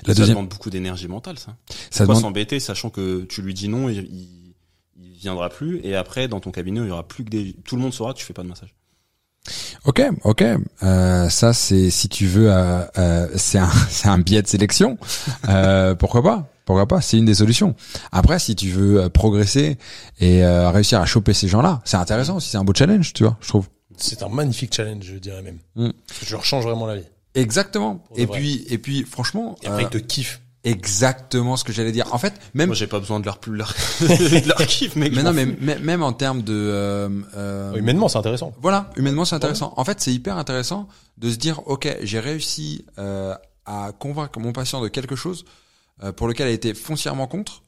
La 0.05 0.13
ça 0.13 0.19
deuxième, 0.19 0.35
demande 0.37 0.49
beaucoup 0.49 0.69
d'énergie 0.69 1.07
mentale 1.07 1.37
ça. 1.39 1.55
ça 1.67 1.75
Pourquoi 1.89 2.05
demande. 2.05 2.21
s'embêter 2.21 2.59
sachant 2.59 2.89
que 2.89 3.23
tu 3.23 3.41
lui 3.41 3.53
dis 3.53 3.67
non, 3.67 3.89
il, 3.89 3.97
il, 3.99 4.53
il 5.01 5.11
viendra 5.17 5.49
plus 5.49 5.79
et 5.83 5.95
après 5.95 6.27
dans 6.27 6.39
ton 6.39 6.51
cabinet 6.51 6.81
il 6.81 6.87
y 6.87 6.91
aura 6.91 7.07
plus 7.07 7.23
que 7.23 7.29
des, 7.29 7.55
tout 7.65 7.75
le 7.75 7.81
monde 7.81 7.93
saura 7.93 8.13
que 8.13 8.19
tu 8.19 8.25
fais 8.25 8.33
pas 8.33 8.43
de 8.43 8.47
massage. 8.47 8.73
Ok, 9.85 10.01
ok. 10.23 10.43
Euh, 10.83 11.29
ça, 11.29 11.53
c'est 11.53 11.89
si 11.89 12.09
tu 12.09 12.25
veux, 12.27 12.51
euh, 12.51 12.81
euh, 12.97 13.27
c'est 13.35 13.59
un, 13.59 13.69
un 14.05 14.19
biais 14.19 14.41
de 14.41 14.47
sélection. 14.47 14.97
Euh, 15.49 15.95
pourquoi 15.99 16.23
pas? 16.23 16.49
Pourquoi 16.65 16.85
pas? 16.85 16.99
C'est 17.01 17.17
une 17.17 17.25
des 17.25 17.35
solutions. 17.35 17.75
Après, 18.11 18.39
si 18.39 18.55
tu 18.55 18.69
veux 18.69 19.03
euh, 19.03 19.09
progresser 19.09 19.77
et 20.19 20.43
euh, 20.43 20.69
réussir 20.69 20.99
à 20.99 21.05
choper 21.05 21.33
ces 21.33 21.47
gens-là, 21.47 21.81
c'est 21.85 21.95
intéressant 21.97 22.35
aussi. 22.37 22.49
C'est 22.49 22.57
un 22.57 22.65
beau 22.65 22.73
challenge, 22.75 23.13
tu 23.13 23.23
vois. 23.23 23.37
Je 23.41 23.47
trouve. 23.47 23.67
C'est 23.95 24.21
un 24.21 24.29
magnifique 24.29 24.73
challenge, 24.75 25.03
je 25.05 25.15
dirais 25.15 25.41
même. 25.41 25.59
Mm. 25.75 25.91
Parce 26.07 26.19
que 26.19 26.25
tu 26.25 26.31
leur 26.33 26.43
changes 26.45 26.63
vraiment 26.65 26.85
la 26.85 26.97
vie. 26.97 27.05
Exactement. 27.35 28.03
Et 28.15 28.25
vrai. 28.25 28.37
puis, 28.37 28.65
et 28.69 28.77
puis, 28.77 29.03
franchement, 29.03 29.55
Et 29.63 29.67
après, 29.67 29.83
ils 29.83 29.89
te 29.89 29.97
kiffent. 29.97 30.41
Exactement 30.69 31.55
ce 31.57 31.63
que 31.63 31.71
j'allais 31.73 31.91
dire. 31.91 32.13
En 32.13 32.17
fait, 32.17 32.33
même, 32.53 32.67
Moi 32.67 32.75
j'ai 32.75 32.87
pas 32.87 32.99
besoin 32.99 33.19
de 33.19 33.25
leur 33.25 33.39
leur, 33.47 33.73
de 34.01 34.47
leur 34.47 34.57
kiff 34.67 34.95
mec. 34.95 35.13
mais 35.15 35.23
non, 35.23 35.33
mais 35.33 35.45
même 35.79 36.03
en 36.03 36.13
termes 36.13 36.41
de, 36.41 36.53
euh, 36.53 37.09
euh, 37.35 37.73
Humainement, 37.75 38.07
c'est 38.07 38.17
intéressant. 38.17 38.53
voilà, 38.61 38.89
humainement, 38.95 39.25
c'est 39.25 39.35
intéressant. 39.35 39.73
En 39.77 39.83
fait, 39.83 39.99
c'est 40.01 40.13
hyper 40.13 40.37
intéressant 40.37 40.87
de 41.17 41.29
se 41.31 41.37
dire, 41.37 41.61
ok, 41.67 41.97
j'ai 42.03 42.19
réussi 42.19 42.85
euh, 42.97 43.33
à 43.65 43.91
convaincre 43.97 44.39
mon 44.39 44.53
patient 44.53 44.81
de 44.81 44.87
quelque 44.87 45.15
chose 45.15 45.45
euh, 46.03 46.11
pour 46.11 46.27
lequel 46.27 46.47
il 46.47 46.51
a 46.51 46.53
été 46.53 46.73
foncièrement 46.73 47.27
contre, 47.27 47.63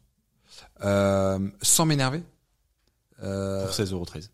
euh, 0.84 1.40
sans 1.62 1.86
m'énerver. 1.86 2.24
Euh, 3.24 3.66
pour 3.66 3.74
16,13€. 3.74 4.30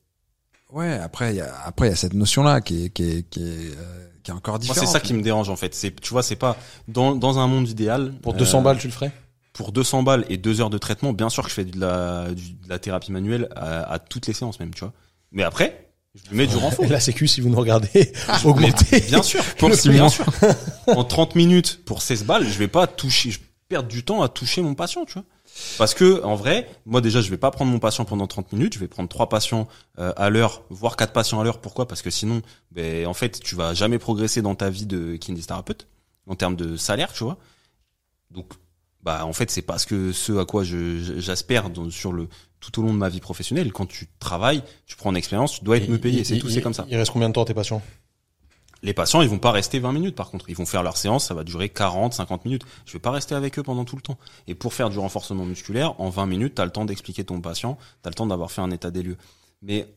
Ouais, 0.72 0.94
après, 0.94 1.34
il 1.34 1.38
y 1.38 1.42
a, 1.42 1.54
après, 1.66 1.88
il 1.88 1.90
y 1.92 1.94
a 1.94 1.96
cette 1.96 2.14
notion-là 2.14 2.62
qui 2.62 2.86
est, 2.86 2.90
qui 2.90 3.04
est, 3.04 3.30
qui 3.30 3.42
est, 3.42 3.72
euh, 3.78 4.08
qui 4.24 4.32
est 4.32 4.34
encore 4.34 4.56
Moi 4.56 4.60
différente. 4.60 4.80
c'est 4.88 4.92
ça 4.94 5.00
qui 5.00 5.14
me 5.14 5.22
dérange 5.22 5.50
en 5.50 5.56
fait. 5.56 5.74
C'est 5.76 6.00
tu 6.00 6.10
vois 6.10 6.24
c'est 6.24 6.36
pas 6.36 6.58
dans 6.88 7.16
dans 7.16 7.40
un 7.40 7.48
monde 7.48 7.70
idéal 7.70 8.14
Pour 8.22 8.34
euh, 8.34 8.38
200 8.38 8.62
balles, 8.62 8.78
tu 8.80 8.88
le 8.88 8.94
ferais? 8.94 9.12
pour 9.54 9.72
200 9.72 10.04
balles 10.04 10.26
et 10.30 10.36
2 10.38 10.60
heures 10.62 10.70
de 10.70 10.78
traitement, 10.78 11.14
bien 11.14 11.30
sûr 11.30 11.44
que 11.44 11.50
je 11.50 11.54
fais 11.56 11.64
de 11.66 11.80
la 11.80 12.34
du- 12.34 12.54
de 12.54 12.68
la 12.68 12.78
thérapie 12.80 13.12
manuelle 13.14 13.48
à, 13.56 13.84
à 13.90 14.00
toutes 14.00 14.28
les 14.28 14.34
séances 14.34 14.60
même, 14.60 14.74
tu 14.74 14.82
vois. 14.82 14.92
Mais 15.32 15.44
après, 15.44 15.92
je 16.14 16.30
lui 16.30 16.38
mets 16.38 16.48
du 16.48 16.58
renfort. 16.58 16.86
La 16.90 17.00
sécu, 17.00 17.26
si 17.28 17.40
vous 17.42 17.50
nous 17.50 17.58
regardez, 17.60 18.12
augmentez. 18.44 19.00
Bien 19.02 19.24
sûr, 19.24 19.42
Pour 19.58 19.70
bien 19.86 20.02
mois. 20.02 20.10
sûr. 20.10 20.26
En 20.88 21.04
30 21.06 21.36
minutes 21.36 21.86
pour 21.86 22.02
16 22.02 22.24
balles, 22.26 22.44
je 22.46 22.58
vais 22.58 22.68
pas 22.68 22.86
toucher, 22.88 23.32
je 23.32 23.40
perds 23.70 23.84
du 23.84 24.04
temps 24.04 24.22
à 24.24 24.28
toucher 24.30 24.62
mon 24.62 24.76
patient, 24.76 25.06
tu 25.06 25.14
vois. 25.14 25.24
Parce 25.78 25.94
que 25.94 26.22
en 26.24 26.36
vrai, 26.36 26.70
moi 26.86 27.00
déjà, 27.02 27.22
je 27.22 27.30
vais 27.30 27.38
pas 27.38 27.52
prendre 27.52 27.72
mon 27.72 27.80
patient 27.80 28.04
pendant 28.06 28.28
30 28.28 28.52
minutes, 28.54 28.74
je 28.74 28.80
vais 28.80 28.88
prendre 28.88 29.08
trois 29.10 29.30
patients 29.30 29.68
euh, 30.00 30.12
à 30.18 30.30
l'heure, 30.30 30.64
voire 30.70 30.96
quatre 30.98 31.14
patients 31.14 31.40
à 31.40 31.44
l'heure. 31.44 31.60
Pourquoi? 31.62 31.88
Parce 31.88 32.02
que 32.02 32.10
sinon, 32.10 32.42
ben 32.72 33.08
en 33.08 33.14
fait, 33.14 33.40
tu 33.40 33.56
vas 33.56 33.74
jamais 33.74 33.98
progresser 34.00 34.42
dans 34.42 34.56
ta 34.56 34.70
vie 34.70 34.86
de 34.86 35.16
kinésithérapeute 35.16 35.88
en 36.28 36.36
termes 36.36 36.56
de 36.58 36.76
salaire, 36.76 37.14
tu 37.14 37.24
vois. 37.24 37.38
Donc, 38.32 38.52
bah 39.02 39.26
en 39.26 39.34
fait, 39.34 39.50
c'est 39.52 39.62
parce 39.62 39.86
que 39.86 40.12
ce 40.12 40.34
à 40.40 40.46
quoi 40.46 40.64
j'aspire 40.64 41.70
sur 41.90 42.12
le 42.12 42.28
tout 42.60 42.80
au 42.80 42.84
long 42.84 42.94
de 42.94 42.98
ma 42.98 43.10
vie 43.10 43.20
professionnelle. 43.20 43.72
Quand 43.72 43.86
tu 43.86 44.08
travailles, 44.20 44.64
tu 44.88 44.96
prends 44.96 45.12
en 45.12 45.16
expérience, 45.16 45.60
tu 45.60 45.64
dois 45.64 45.78
être 45.78 45.88
me. 45.88 45.98
Il- 46.20 46.26
C'est 46.26 46.38
tout, 46.40 46.48
c'est 46.50 46.62
comme 46.64 46.74
ça. 46.74 46.86
Il 46.90 46.98
reste 46.98 47.12
combien 47.12 47.30
de 47.30 47.34
temps 47.34 47.46
tes 47.46 47.54
patients? 47.54 47.82
Les 48.86 48.94
patients, 48.94 49.24
ils 49.24 49.30
vont 49.30 49.40
pas 49.40 49.52
rester 49.52 49.80
20 49.80 49.92
minutes 49.94 50.16
par 50.16 50.30
contre. 50.30 50.48
Ils 50.48 50.56
vont 50.56 50.68
faire 50.68 50.84
leur 50.84 50.96
séance, 50.96 51.26
ça 51.26 51.34
va 51.34 51.44
durer 51.44 51.70
40, 51.70 52.14
50 52.14 52.46
minutes. 52.46 52.62
Je 52.86 52.94
vais 52.94 53.00
pas 53.00 53.10
rester 53.10 53.34
avec 53.34 53.58
eux 53.58 53.64
pendant 53.64 53.84
tout 53.84 53.96
le 53.96 54.04
temps. 54.04 54.20
Et 54.46 54.54
pour 54.54 54.76
faire 54.76 54.92
du 54.92 55.00
renforcement 55.00 55.44
musculaire, 55.44 56.00
en 56.00 56.10
20 56.10 56.28
minutes, 56.28 56.56
tu 56.56 56.62
as 56.62 56.66
le 56.66 56.72
temps 56.72 56.86
d'expliquer 56.86 57.24
ton 57.24 57.42
patient, 57.42 57.80
tu 58.04 58.08
as 58.08 58.12
le 58.12 58.14
temps 58.14 58.28
d'avoir 58.28 58.52
fait 58.52 58.62
un 58.62 58.70
état 58.70 58.92
des 58.92 59.02
lieux. 59.02 59.18
Mais 59.64 59.88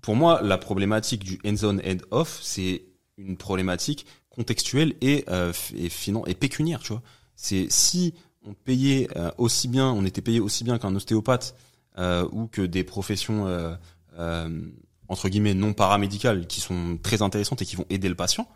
pour 0.00 0.14
moi, 0.14 0.40
la 0.42 0.58
problématique 0.58 1.24
du 1.24 1.40
end-zone 1.44 1.80
head-off, 1.82 2.38
c'est 2.40 2.84
une 3.18 3.36
problématique 3.36 4.06
contextuelle 4.30 4.94
et, 5.00 5.24
euh, 5.28 5.52
et, 5.74 5.88
et 6.26 6.34
pécuniaire, 6.34 6.82
tu 6.82 6.92
vois. 6.92 7.02
C'est 7.34 7.66
si 7.68 8.14
on 8.46 8.54
payait 8.54 9.08
euh, 9.16 9.32
aussi 9.38 9.66
bien, 9.66 9.90
on 9.90 10.04
était 10.04 10.22
payé 10.22 10.38
aussi 10.38 10.62
bien 10.62 10.78
qu'un 10.78 10.94
ostéopathe 10.94 11.56
euh, 11.98 12.28
ou 12.30 12.46
que 12.46 12.62
des 12.62 12.84
professions 12.84 13.48
euh, 13.48 13.74
euh, 14.18 14.60
entre 15.08 15.28
guillemets 15.28 15.54
non 15.54 15.72
paramédicales 15.72 16.46
qui 16.46 16.60
sont 16.60 16.98
très 17.02 17.22
intéressantes 17.22 17.62
et 17.62 17.66
qui 17.66 17.76
vont 17.76 17.86
aider 17.90 18.08
le 18.08 18.14
patient, 18.14 18.48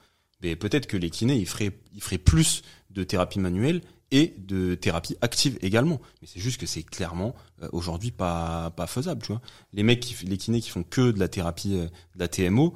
mais 0.42 0.56
peut-être 0.56 0.86
que 0.86 0.96
les 0.96 1.10
kinés 1.10 1.36
ils 1.36 1.46
feraient 1.46 1.72
ils 1.94 2.02
feraient 2.02 2.18
plus 2.18 2.62
de 2.90 3.04
thérapie 3.04 3.38
manuelle 3.38 3.82
et 4.10 4.34
de 4.38 4.74
thérapie 4.74 5.16
active 5.20 5.58
également. 5.60 6.00
Mais 6.20 6.28
c'est 6.30 6.40
juste 6.40 6.60
que 6.60 6.66
c'est 6.66 6.82
clairement 6.82 7.34
euh, 7.62 7.68
aujourd'hui 7.72 8.10
pas 8.10 8.70
pas 8.70 8.86
faisable, 8.86 9.22
tu 9.22 9.32
vois. 9.32 9.42
Les 9.72 9.82
mecs 9.82 10.00
qui 10.00 10.14
les 10.26 10.36
kinés 10.36 10.60
qui 10.60 10.70
font 10.70 10.82
que 10.82 11.10
de 11.10 11.18
la 11.18 11.28
thérapie 11.28 11.76
euh, 11.76 11.86
de 12.14 12.20
la 12.20 12.28
TMO, 12.28 12.74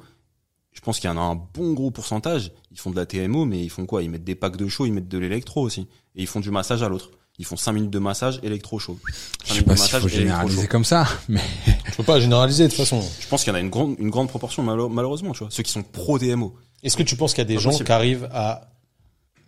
je 0.71 0.81
pense 0.81 0.99
qu'il 0.99 1.09
y 1.09 1.13
en 1.13 1.17
a 1.17 1.21
un 1.21 1.35
bon 1.35 1.73
gros 1.73 1.91
pourcentage, 1.91 2.51
ils 2.71 2.79
font 2.79 2.91
de 2.91 2.95
la 2.95 3.05
TMO 3.05 3.45
mais 3.45 3.63
ils 3.63 3.69
font 3.69 3.85
quoi? 3.85 4.03
Ils 4.03 4.09
mettent 4.09 4.23
des 4.23 4.35
packs 4.35 4.57
de 4.57 4.67
chaud, 4.67 4.85
ils 4.85 4.93
mettent 4.93 5.09
de 5.09 5.17
l'électro 5.17 5.61
aussi 5.61 5.81
et 6.15 6.21
ils 6.21 6.27
font 6.27 6.39
du 6.39 6.51
massage 6.51 6.83
à 6.83 6.89
l'autre. 6.89 7.11
Ils 7.39 7.45
font 7.45 7.55
5 7.57 7.71
minutes 7.71 7.89
de 7.89 7.97
massage 7.99 8.39
électro 8.43 8.77
chaud. 8.77 8.99
Je 9.45 9.53
sais 9.55 9.61
pas 9.63 9.75
s'il 9.75 9.99
faut 9.99 10.07
généraliser 10.07 10.67
comme 10.67 10.85
ça, 10.85 11.07
mais 11.27 11.41
Je 11.89 11.95
peux 11.95 12.03
pas 12.03 12.19
généraliser 12.19 12.65
de 12.65 12.69
toute 12.69 12.77
façon. 12.77 13.03
Je 13.19 13.27
pense 13.27 13.43
qu'il 13.43 13.51
y 13.51 13.53
en 13.55 13.57
a 13.57 13.59
une 13.59 13.69
grande, 13.71 13.95
une 13.99 14.11
grande 14.11 14.29
proportion, 14.29 14.61
malheureusement, 14.63 15.31
tu 15.33 15.39
vois. 15.39 15.47
Ceux 15.49 15.63
qui 15.63 15.71
sont 15.71 15.81
pro 15.83 16.19
TMO. 16.19 16.53
Est-ce 16.83 16.95
que 16.95 17.03
tu 17.03 17.15
penses 17.15 17.33
qu'il 17.33 17.41
y 17.41 17.45
a 17.45 17.45
des 17.45 17.57
gens 17.57 17.69
possible. 17.71 17.85
qui 17.87 17.91
arrivent 17.91 18.29
à, 18.31 18.69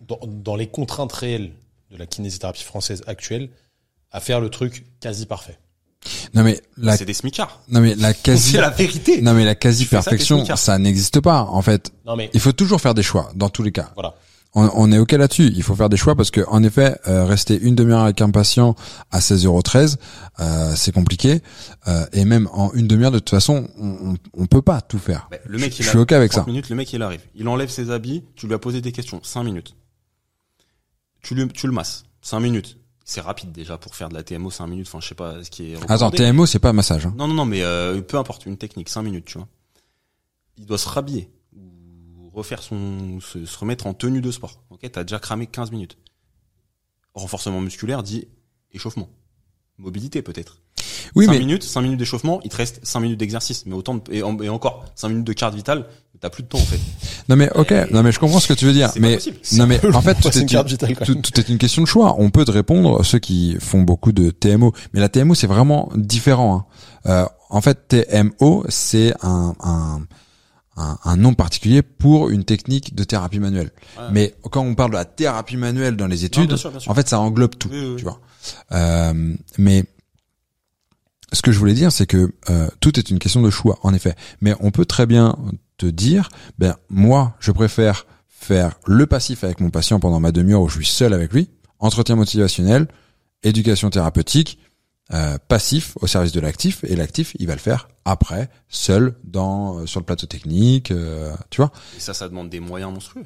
dans, 0.00 0.18
dans 0.26 0.56
les 0.56 0.66
contraintes 0.66 1.12
réelles 1.12 1.52
de 1.92 1.96
la 1.96 2.06
kinésithérapie 2.06 2.64
française 2.64 3.02
actuelle, 3.06 3.50
à 4.10 4.18
faire 4.20 4.40
le 4.40 4.48
truc 4.50 4.84
quasi 5.00 5.26
parfait? 5.26 5.58
Non 6.34 6.42
mais 6.44 6.60
la 6.76 6.96
C'est 6.96 7.04
des 7.04 7.14
smicards. 7.14 7.60
non 7.68 7.80
mais 7.80 7.94
la 7.96 8.14
quasi 8.26 8.52
C'est 8.52 8.60
la 8.60 8.70
vérité. 8.70 9.22
non 9.22 9.32
mais 9.34 9.44
la 9.44 9.54
quasi 9.54 9.84
ça, 9.84 9.90
perfection 9.90 10.38
smicards. 10.38 10.58
ça 10.58 10.78
n'existe 10.78 11.20
pas 11.20 11.42
en 11.42 11.62
fait. 11.62 11.92
Non 12.04 12.14
mais 12.16 12.30
Il 12.32 12.40
faut 12.40 12.52
toujours 12.52 12.80
faire 12.80 12.94
des 12.94 13.02
choix 13.02 13.30
dans 13.34 13.48
tous 13.48 13.62
les 13.62 13.72
cas. 13.72 13.90
voilà. 13.94 14.14
On, 14.58 14.70
on 14.74 14.90
est 14.90 14.98
ok 14.98 15.12
là-dessus. 15.12 15.52
Il 15.54 15.62
faut 15.62 15.74
faire 15.76 15.90
des 15.90 15.98
choix 15.98 16.16
parce 16.16 16.30
que 16.30 16.40
en 16.48 16.62
effet, 16.62 16.98
euh, 17.06 17.26
rester 17.26 17.58
une 17.60 17.74
demi-heure 17.74 18.00
avec 18.00 18.22
un 18.22 18.30
patient 18.30 18.74
à 19.10 19.20
16,13 19.20 19.96
euh, 20.40 20.72
c'est 20.74 20.92
compliqué. 20.92 21.42
Euh, 21.88 22.06
et 22.14 22.24
même 22.24 22.48
en 22.52 22.72
une 22.72 22.86
demi-heure, 22.88 23.10
de 23.10 23.18
toute 23.18 23.30
façon, 23.30 23.68
on, 23.78 24.12
on, 24.12 24.16
on 24.32 24.46
peut 24.46 24.62
pas 24.62 24.80
tout 24.80 24.98
faire. 24.98 25.28
Le 25.46 25.58
mec, 25.58 25.72
je, 25.72 25.78
il 25.80 25.82
je 25.84 25.88
a 25.88 25.90
suis 25.90 25.98
ok 25.98 26.12
avec 26.12 26.32
30 26.32 26.44
ça. 26.44 26.50
minutes, 26.50 26.70
le 26.70 26.76
mec, 26.76 26.90
il 26.92 27.02
arrive. 27.02 27.20
Il 27.34 27.46
enlève 27.48 27.68
ses 27.68 27.90
habits, 27.90 28.24
tu 28.34 28.46
lui 28.46 28.54
as 28.54 28.58
posé 28.58 28.80
des 28.80 28.92
questions. 28.92 29.20
5 29.22 29.44
minutes. 29.44 29.76
Tu, 31.22 31.34
lui, 31.34 31.46
tu 31.48 31.66
le 31.66 31.72
masses. 31.72 32.04
5 32.22 32.40
minutes. 32.40 32.78
C'est 33.04 33.20
rapide 33.20 33.52
déjà 33.52 33.76
pour 33.78 33.94
faire 33.94 34.08
de 34.08 34.14
la 34.14 34.22
TMO, 34.22 34.50
5 34.50 34.66
minutes. 34.66 34.86
Enfin, 34.88 35.00
je 35.00 35.08
sais 35.08 35.14
pas 35.14 35.44
ce 35.44 35.50
qui 35.50 35.72
est 35.72 35.76
Attends. 35.88 36.10
TMO, 36.10 36.46
c'est 36.46 36.58
pas 36.58 36.72
massage. 36.72 37.06
Hein. 37.06 37.14
Non, 37.16 37.28
non, 37.28 37.34
non, 37.34 37.44
mais 37.44 37.62
euh, 37.62 38.00
peu 38.00 38.16
importe, 38.16 38.46
une 38.46 38.56
technique, 38.56 38.88
5 38.88 39.02
minutes, 39.02 39.26
tu 39.26 39.38
vois. 39.38 39.46
Il 40.58 40.64
doit 40.66 40.78
se 40.78 40.88
rhabiller 40.88 41.30
refaire 42.36 42.62
son, 42.62 43.18
se, 43.20 43.44
se 43.44 43.58
remettre 43.58 43.86
en 43.86 43.94
tenue 43.94 44.20
de 44.20 44.30
sport. 44.30 44.62
Ok, 44.70 44.88
t'as 44.92 45.02
déjà 45.02 45.18
cramé 45.18 45.46
15 45.46 45.72
minutes. 45.72 45.96
Renforcement 47.14 47.60
musculaire 47.60 48.02
dit 48.02 48.28
échauffement. 48.72 49.08
Mobilité 49.78 50.22
peut-être. 50.22 50.58
Oui, 51.14 51.24
5 51.26 51.32
mais 51.32 51.38
minutes, 51.38 51.62
5 51.62 51.80
minutes 51.82 51.98
d'échauffement, 51.98 52.40
il 52.44 52.50
te 52.50 52.56
reste 52.56 52.80
5 52.84 53.00
minutes 53.00 53.18
d'exercice. 53.18 53.64
Mais 53.66 53.74
autant 53.74 53.94
de, 53.96 54.02
et, 54.12 54.22
en- 54.22 54.38
et 54.40 54.48
encore, 54.48 54.84
5 54.96 55.08
minutes 55.08 55.26
de 55.26 55.32
carte 55.32 55.54
vitale, 55.54 55.86
t'as 56.20 56.28
plus 56.30 56.42
de 56.42 56.48
temps 56.48 56.58
en 56.58 56.64
fait. 56.64 56.78
non, 57.28 57.36
mais 57.36 57.50
ok. 57.54 57.72
Et- 57.72 57.86
Non, 57.92 58.02
mais 58.02 58.12
je 58.12 58.18
comprends 58.18 58.40
ce 58.40 58.48
que 58.48 58.52
tu 58.54 58.64
veux 58.66 58.72
dire. 58.72 58.90
Mais 58.98 59.18
non, 59.52 59.66
mais 59.66 59.80
en 59.94 60.02
fait, 60.02 60.14
tout 60.16 60.28
est, 60.28 60.40
une 60.40 60.46
carte 60.46 60.68
vitale 60.68 60.94
tout 60.94 61.40
est 61.40 61.48
une 61.48 61.58
question 61.58 61.80
de 61.82 61.86
choix. 61.86 62.16
On 62.18 62.30
peut 62.30 62.44
te 62.44 62.50
répondre 62.50 63.02
ceux 63.04 63.18
qui 63.18 63.56
font 63.60 63.82
beaucoup 63.82 64.12
de 64.12 64.30
TMO, 64.30 64.72
mais 64.92 65.00
la 65.00 65.08
TMO 65.08 65.34
c'est 65.34 65.46
vraiment 65.46 65.90
différent. 65.94 66.66
hein. 67.06 67.10
Euh, 67.10 67.26
en 67.48 67.60
fait, 67.60 67.88
TMO 67.88 68.64
c'est 68.68 69.14
un, 69.22 69.54
un 69.60 70.00
un, 70.76 70.98
un 71.04 71.16
nom 71.16 71.34
particulier 71.34 71.82
pour 71.82 72.30
une 72.30 72.44
technique 72.44 72.94
de 72.94 73.04
thérapie 73.04 73.38
manuelle. 73.38 73.70
Ouais. 73.98 74.04
Mais 74.12 74.34
quand 74.50 74.62
on 74.62 74.74
parle 74.74 74.90
de 74.90 74.96
la 74.96 75.04
thérapie 75.04 75.56
manuelle 75.56 75.96
dans 75.96 76.06
les 76.06 76.16
Non, 76.18 76.22
études, 76.24 76.48
bien 76.48 76.56
sûr, 76.56 76.70
bien 76.70 76.80
sûr. 76.80 76.90
en 76.90 76.94
fait, 76.94 77.08
ça 77.08 77.18
englobe 77.20 77.56
tout, 77.58 77.68
Oui, 77.70 77.78
oui, 77.80 77.86
oui. 77.90 77.96
tu 77.96 78.02
vois. 78.04 78.20
Euh, 78.72 79.34
mais 79.58 79.84
ce 81.32 81.42
que 81.42 81.50
je 81.52 81.58
voulais 81.58 81.74
dire, 81.74 81.90
c'est 81.92 82.06
que 82.06 82.32
euh, 82.50 82.68
tout 82.80 82.98
est 82.98 83.10
une 83.10 83.18
question 83.18 83.42
de 83.42 83.50
choix, 83.50 83.78
en 83.82 83.92
effet. 83.94 84.14
Mais 84.40 84.54
on 84.60 84.70
peut 84.70 84.84
très 84.84 85.06
bien 85.06 85.36
te 85.78 85.86
dire, 85.86 86.28
ben 86.58 86.76
moi, 86.88 87.34
je 87.40 87.50
préfère 87.52 88.06
faire 88.28 88.78
le 88.86 89.06
passif 89.06 89.44
avec 89.44 89.60
mon 89.60 89.70
patient 89.70 89.98
pendant 89.98 90.20
ma 90.20 90.30
demi-heure 90.32 90.62
où 90.62 90.68
je 90.68 90.76
suis 90.76 90.86
seul 90.86 91.12
avec 91.14 91.32
lui, 91.32 91.48
entretien 91.80 92.16
motivationnel, 92.16 92.86
éducation 93.42 93.90
thérapeutique, 93.90 94.58
euh, 95.12 95.38
passif 95.48 95.96
au 96.00 96.06
service 96.06 96.32
de 96.32 96.40
l'actif, 96.40 96.82
et 96.84 96.96
l'actif, 96.96 97.36
il 97.38 97.46
va 97.46 97.54
le 97.54 97.60
faire 97.60 97.88
après, 98.04 98.50
seul, 98.68 99.16
dans 99.24 99.78
euh, 99.78 99.86
sur 99.86 100.00
le 100.00 100.06
plateau 100.06 100.26
technique, 100.26 100.90
euh, 100.90 101.34
tu 101.50 101.60
vois. 101.60 101.70
Et 101.96 102.00
ça, 102.00 102.14
ça 102.14 102.28
demande 102.28 102.48
des 102.48 102.60
moyens 102.60 102.92
monstrueux. 102.92 103.24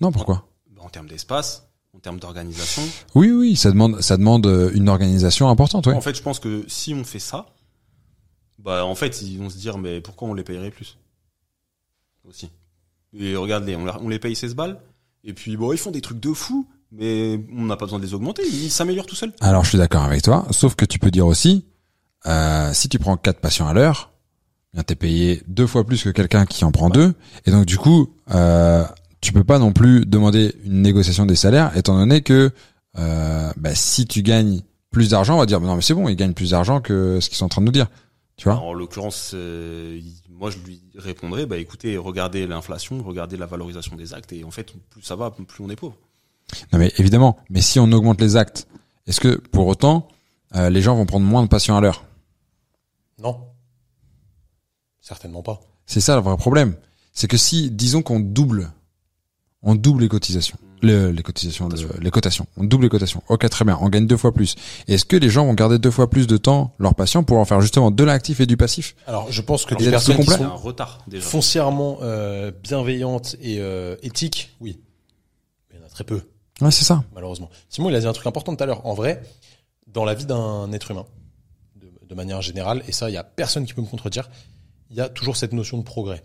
Non, 0.00 0.12
pourquoi? 0.12 0.48
En 0.78 0.88
termes 0.88 1.08
d'espace, 1.08 1.68
en 1.94 1.98
termes 1.98 2.20
d'organisation. 2.20 2.82
Oui, 3.14 3.30
oui, 3.30 3.56
ça 3.56 3.70
demande, 3.70 4.00
ça 4.00 4.16
demande 4.16 4.46
euh, 4.46 4.70
une 4.74 4.88
organisation 4.88 5.48
importante, 5.48 5.86
oui. 5.86 5.94
En 5.94 6.00
fait, 6.00 6.16
je 6.16 6.22
pense 6.22 6.38
que 6.38 6.64
si 6.68 6.94
on 6.94 7.04
fait 7.04 7.18
ça, 7.18 7.46
bah 8.58 8.84
en 8.84 8.94
fait, 8.94 9.22
ils 9.22 9.38
vont 9.38 9.50
se 9.50 9.56
dire 9.58 9.78
mais 9.78 10.00
pourquoi 10.00 10.28
on 10.28 10.34
les 10.34 10.44
payerait 10.44 10.70
plus? 10.70 10.98
Aussi. 12.28 12.50
Et 13.16 13.36
regarde 13.36 13.64
les, 13.64 13.74
on, 13.76 13.86
on 14.00 14.08
les 14.08 14.18
paye 14.18 14.36
16 14.36 14.54
balles 14.54 14.80
et 15.24 15.32
puis 15.32 15.56
bon, 15.56 15.72
ils 15.72 15.78
font 15.78 15.90
des 15.90 16.00
trucs 16.00 16.20
de 16.20 16.32
fou, 16.32 16.66
mais 16.90 17.40
on 17.56 17.64
n'a 17.64 17.76
pas 17.76 17.84
besoin 17.84 17.98
de 17.98 18.04
les 18.04 18.14
augmenter, 18.14 18.42
ils 18.46 18.70
s'améliorent 18.70 19.06
tout 19.06 19.16
seuls. 19.16 19.32
Alors, 19.40 19.64
je 19.64 19.70
suis 19.70 19.78
d'accord 19.78 20.02
avec 20.02 20.22
toi, 20.22 20.46
sauf 20.50 20.74
que 20.74 20.84
tu 20.84 20.98
peux 20.98 21.10
dire 21.10 21.26
aussi, 21.26 21.64
euh, 22.26 22.72
si 22.72 22.88
tu 22.88 22.98
prends 22.98 23.16
quatre 23.16 23.40
patients 23.40 23.68
à 23.68 23.74
l'heure, 23.74 24.12
bien 24.74 24.82
t'es 24.82 24.94
payé 24.94 25.42
deux 25.46 25.66
fois 25.66 25.84
plus 25.84 26.02
que 26.02 26.10
quelqu'un 26.10 26.46
qui 26.46 26.64
en 26.64 26.72
prend 26.72 26.90
deux, 26.90 27.14
et 27.46 27.50
donc 27.50 27.66
du 27.66 27.78
coup, 27.78 28.14
euh, 28.30 28.84
tu 29.20 29.32
peux 29.32 29.44
pas 29.44 29.58
non 29.58 29.72
plus 29.72 30.06
demander 30.06 30.54
une 30.64 30.82
négociation 30.82 31.26
des 31.26 31.36
salaires, 31.36 31.76
étant 31.76 31.96
donné 31.96 32.22
que 32.22 32.50
euh, 32.98 33.52
bah, 33.56 33.74
si 33.74 34.06
tu 34.06 34.22
gagnes 34.22 34.62
plus 34.90 35.10
d'argent, 35.10 35.36
on 35.36 35.38
va 35.38 35.46
dire, 35.46 35.60
bah 35.60 35.66
non 35.66 35.76
mais 35.76 35.82
c'est 35.82 35.94
bon, 35.94 36.08
ils 36.08 36.16
gagnent 36.16 36.32
plus 36.32 36.50
d'argent 36.50 36.80
que 36.80 37.20
ce 37.20 37.28
qu'ils 37.28 37.36
sont 37.36 37.46
en 37.46 37.50
train 37.50 37.60
de 37.60 37.66
nous 37.66 37.72
dire, 37.72 37.88
tu 38.36 38.44
vois. 38.44 38.58
En 38.58 38.72
l'occurrence, 38.72 39.32
euh, 39.34 40.00
moi 40.30 40.50
je 40.50 40.58
lui 40.58 40.82
répondrais 40.96 41.46
bah 41.46 41.58
écoutez, 41.58 41.96
regardez 41.96 42.46
l'inflation, 42.46 43.02
regardez 43.02 43.36
la 43.36 43.46
valorisation 43.46 43.96
des 43.96 44.14
actes 44.14 44.32
et 44.32 44.44
en 44.44 44.50
fait, 44.50 44.72
plus 44.90 45.02
ça 45.02 45.16
va, 45.16 45.30
plus 45.30 45.62
on 45.62 45.68
est 45.68 45.76
pauvre. 45.76 45.96
Non 46.72 46.78
mais 46.78 46.92
évidemment, 46.98 47.36
mais 47.50 47.60
si 47.60 47.78
on 47.78 47.90
augmente 47.92 48.20
les 48.20 48.36
actes, 48.36 48.68
est-ce 49.06 49.20
que 49.20 49.36
pour 49.36 49.66
autant 49.66 50.08
euh, 50.54 50.70
les 50.70 50.80
gens 50.82 50.94
vont 50.96 51.06
prendre 51.06 51.26
moins 51.26 51.42
de 51.42 51.48
patients 51.48 51.76
à 51.76 51.80
l'heure? 51.80 52.04
Non. 53.22 53.48
Certainement 55.00 55.42
pas. 55.42 55.60
C'est 55.86 56.00
ça 56.00 56.16
le 56.16 56.22
vrai 56.22 56.36
problème. 56.36 56.74
C'est 57.12 57.28
que 57.28 57.36
si, 57.36 57.70
disons 57.70 58.02
qu'on 58.02 58.20
double, 58.20 58.70
on 59.62 59.74
double 59.74 60.02
les 60.02 60.08
cotisations, 60.08 60.56
le- 60.82 61.10
les 61.10 61.22
cotisations, 61.22 61.68
le- 61.68 62.00
les 62.00 62.10
cotations, 62.10 62.46
on 62.56 62.64
double 62.64 62.84
les 62.84 62.88
cotations. 62.90 63.22
Ok, 63.28 63.48
très 63.48 63.64
bien, 63.64 63.78
on 63.80 63.88
gagne 63.88 64.06
deux 64.06 64.16
fois 64.16 64.32
plus. 64.32 64.54
Est-ce 64.86 65.04
que 65.04 65.16
les 65.16 65.28
gens 65.28 65.46
vont 65.46 65.54
garder 65.54 65.78
deux 65.78 65.90
fois 65.90 66.08
plus 66.10 66.26
de 66.26 66.36
temps 66.36 66.74
leurs 66.78 66.94
patients 66.94 67.24
pour 67.24 67.38
en 67.38 67.44
faire 67.44 67.60
justement 67.60 67.90
de 67.90 68.04
l'actif 68.04 68.40
et 68.40 68.46
du 68.46 68.56
passif? 68.56 68.94
Alors, 69.06 69.30
je 69.32 69.40
pense 69.42 69.64
que 69.64 69.70
Alors, 69.74 69.82
des 69.82 69.90
personnes 69.90 70.18
qui 70.20 70.30
un 70.32 70.36
sont 70.38 70.56
retard 70.56 71.04
déjà. 71.08 71.26
foncièrement 71.26 71.98
euh, 72.02 72.52
bienveillantes 72.62 73.34
et 73.40 73.60
euh, 73.60 73.96
éthiques, 74.02 74.54
oui. 74.60 74.78
Mais 75.70 75.76
il 75.76 75.80
y 75.80 75.82
en 75.82 75.86
a 75.86 75.90
très 75.90 76.04
peu, 76.04 76.22
Ouais, 76.60 76.70
c'est 76.70 76.84
ça. 76.84 77.04
malheureusement. 77.14 77.50
Simon, 77.68 77.90
il 77.90 77.94
a 77.96 78.00
dit 78.00 78.06
un 78.06 78.12
truc 78.12 78.26
important 78.26 78.54
tout 78.54 78.62
à 78.62 78.66
l'heure. 78.66 78.84
En 78.84 78.94
vrai, 78.94 79.22
dans 79.86 80.04
la 80.04 80.14
vie 80.14 80.26
d'un 80.26 80.72
être 80.72 80.90
humain, 80.90 81.06
de, 81.76 81.90
de 82.06 82.14
manière 82.14 82.42
générale, 82.42 82.82
et 82.88 82.92
ça, 82.92 83.10
il 83.10 83.14
y 83.14 83.16
a 83.16 83.24
personne 83.24 83.64
qui 83.64 83.74
peut 83.74 83.82
me 83.82 83.86
contredire, 83.86 84.28
il 84.90 84.96
y 84.96 85.00
a 85.00 85.08
toujours 85.08 85.36
cette 85.36 85.52
notion 85.52 85.78
de 85.78 85.82
progrès. 85.82 86.24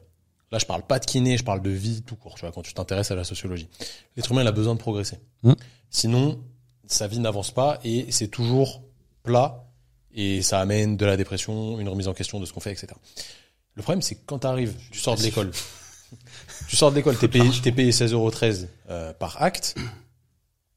Là, 0.52 0.60
je 0.60 0.66
parle 0.66 0.84
pas 0.84 1.00
de 1.00 1.06
kiné, 1.06 1.38
je 1.38 1.44
parle 1.44 1.62
de 1.62 1.70
vie 1.72 2.04
tout 2.04 2.16
court, 2.16 2.36
tu 2.36 2.42
vois, 2.42 2.52
quand 2.52 2.62
tu 2.62 2.74
t'intéresses 2.74 3.10
à 3.10 3.16
la 3.16 3.24
sociologie. 3.24 3.68
L'être 4.16 4.32
humain, 4.32 4.42
il 4.42 4.48
a 4.48 4.52
besoin 4.52 4.76
de 4.76 4.80
progresser. 4.80 5.18
Mm. 5.42 5.54
Sinon, 5.90 6.44
sa 6.86 7.08
vie 7.08 7.20
n'avance 7.20 7.52
pas 7.52 7.80
et 7.84 8.12
c'est 8.12 8.28
toujours 8.28 8.84
plat 9.24 9.66
et 10.14 10.42
ça 10.44 10.60
amène 10.60 10.96
de 10.96 11.06
la 11.06 11.18
dépression, 11.18 11.80
une 11.80 11.90
remise 11.90 12.08
en 12.08 12.14
question 12.14 12.40
de 12.40 12.46
ce 12.46 12.54
qu'on 12.54 12.60
fait, 12.60 12.72
etc. 12.72 12.88
Le 13.74 13.82
problème, 13.82 14.02
c'est 14.04 14.16
que 14.16 14.22
quand 14.26 14.40
tu 14.40 14.48
arrives, 14.48 14.76
tu 14.92 15.00
sors 15.00 15.16
de 15.16 15.24
l'école, 15.24 15.52
tu 16.70 16.76
sors 16.76 16.92
de 16.92 16.96
l'école, 16.98 17.18
t'es 17.18 17.28
payé, 17.28 17.50
t'es 17.64 17.72
payé 17.72 17.90
16,13 17.90 18.12
euros 18.14 18.32
euh, 18.90 19.14
par 19.14 19.42
acte. 19.42 19.76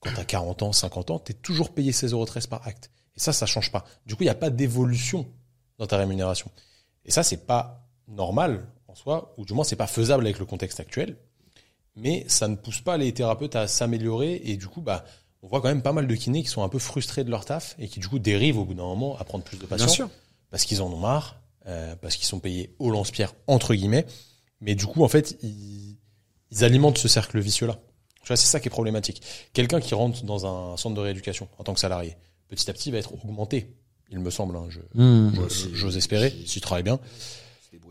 Quand 0.07 0.15
t'as 0.15 0.25
40 0.25 0.63
ans, 0.63 0.73
50 0.73 1.11
ans, 1.11 1.19
t'es 1.19 1.35
toujours 1.35 1.71
payé 1.71 1.93
16,13€ 1.93 2.49
par 2.49 2.67
acte. 2.67 2.91
Et 3.17 3.21
ça, 3.21 3.33
ça 3.33 3.47
change 3.47 3.73
pas. 3.73 3.85
Du 4.07 4.15
coup, 4.15 4.23
il 4.23 4.27
n'y 4.27 4.31
a 4.31 4.35
pas 4.35 4.51
d'évolution 4.51 5.27
dans 5.79 5.87
ta 5.87 5.97
rémunération. 5.97 6.51
Et 7.05 7.11
ça, 7.11 7.23
c'est 7.23 7.47
pas 7.47 7.87
normal 8.09 8.67
en 8.89 8.95
soi, 8.95 9.35
ou 9.37 9.45
du 9.45 9.53
moins, 9.53 9.65
c'est 9.65 9.77
pas 9.77 9.87
faisable 9.87 10.25
avec 10.25 10.39
le 10.39 10.45
contexte 10.45 10.81
actuel. 10.81 11.17
Mais 11.97 12.25
ça 12.29 12.47
ne 12.47 12.57
pousse 12.57 12.81
pas 12.81 12.97
les 12.99 13.13
thérapeutes 13.13 13.57
à 13.57 13.67
s'améliorer. 13.67 14.41
Et 14.45 14.57
du 14.57 14.69
coup, 14.69 14.83
bah, 14.83 15.05
on 15.43 15.49
voit 15.49 15.61
quand 15.61 15.69
même 15.69 15.83
pas 15.83 15.93
mal 15.93 16.07
de 16.07 16.15
kinés 16.15 16.43
qui 16.43 16.49
sont 16.49 16.63
un 16.63 16.69
peu 16.69 16.79
frustrés 16.79 17.25
de 17.25 17.31
leur 17.31 17.45
taf 17.45 17.75
et 17.79 17.89
qui, 17.89 18.01
du 18.01 18.09
coup, 18.09 18.19
dérivent 18.19 18.59
au 18.59 18.65
bout 18.65 18.75
d'un 18.75 18.85
moment 18.85 19.19
à 19.19 19.25
prendre 19.25 19.45
plus 19.45 19.59
de 19.59 19.67
patients. 19.67 19.87
Bien 19.87 19.95
sûr. 19.95 20.11
Parce 20.51 20.65
qu'ils 20.65 20.83
en 20.83 20.93
ont 20.93 20.99
marre, 20.99 21.41
euh, 21.67 21.97
parce 21.97 22.17
qu'ils 22.17 22.27
sont 22.27 22.39
payés 22.39 22.75
au 22.79 22.91
lance-pierre, 22.91 23.35
entre 23.47 23.75
guillemets. 23.75 24.07
Mais 24.61 24.75
du 24.75 24.87
coup, 24.87 25.03
en 25.03 25.09
fait, 25.09 25.37
ils, 25.43 25.97
ils 26.51 26.65
alimentent 26.65 26.99
ce 26.99 27.09
cercle 27.09 27.41
vicieux-là. 27.41 27.79
Tu 28.27 28.31
vois, 28.31 28.37
c'est 28.37 28.49
ça 28.49 28.59
qui 28.59 28.67
est 28.67 28.71
problématique. 28.71 29.23
Quelqu'un 29.53 29.79
qui 29.79 29.95
rentre 29.95 30.25
dans 30.25 30.47
un 30.47 30.77
centre 30.77 30.97
de 30.97 31.01
rééducation 31.01 31.47
en 31.59 31.63
tant 31.63 31.73
que 31.75 31.79
salarié, 31.79 32.17
petit 32.49 32.69
à 32.69 32.73
petit, 32.73 32.91
va 32.91 32.99
être 32.99 33.15
augmenté, 33.15 33.73
il 34.11 34.19
me 34.19 34.31
semble. 34.31 34.57
hein, 34.57 34.67
je-. 34.69 34.81
Ouais, 34.81 35.49
je- 35.49 35.55
c'est- 35.55 35.75
J'ose 35.75 35.97
espérer, 35.97 36.31
c'est- 36.31 36.47
s'il 36.49 36.61
travaille 36.61 36.83
bien. 36.83 36.99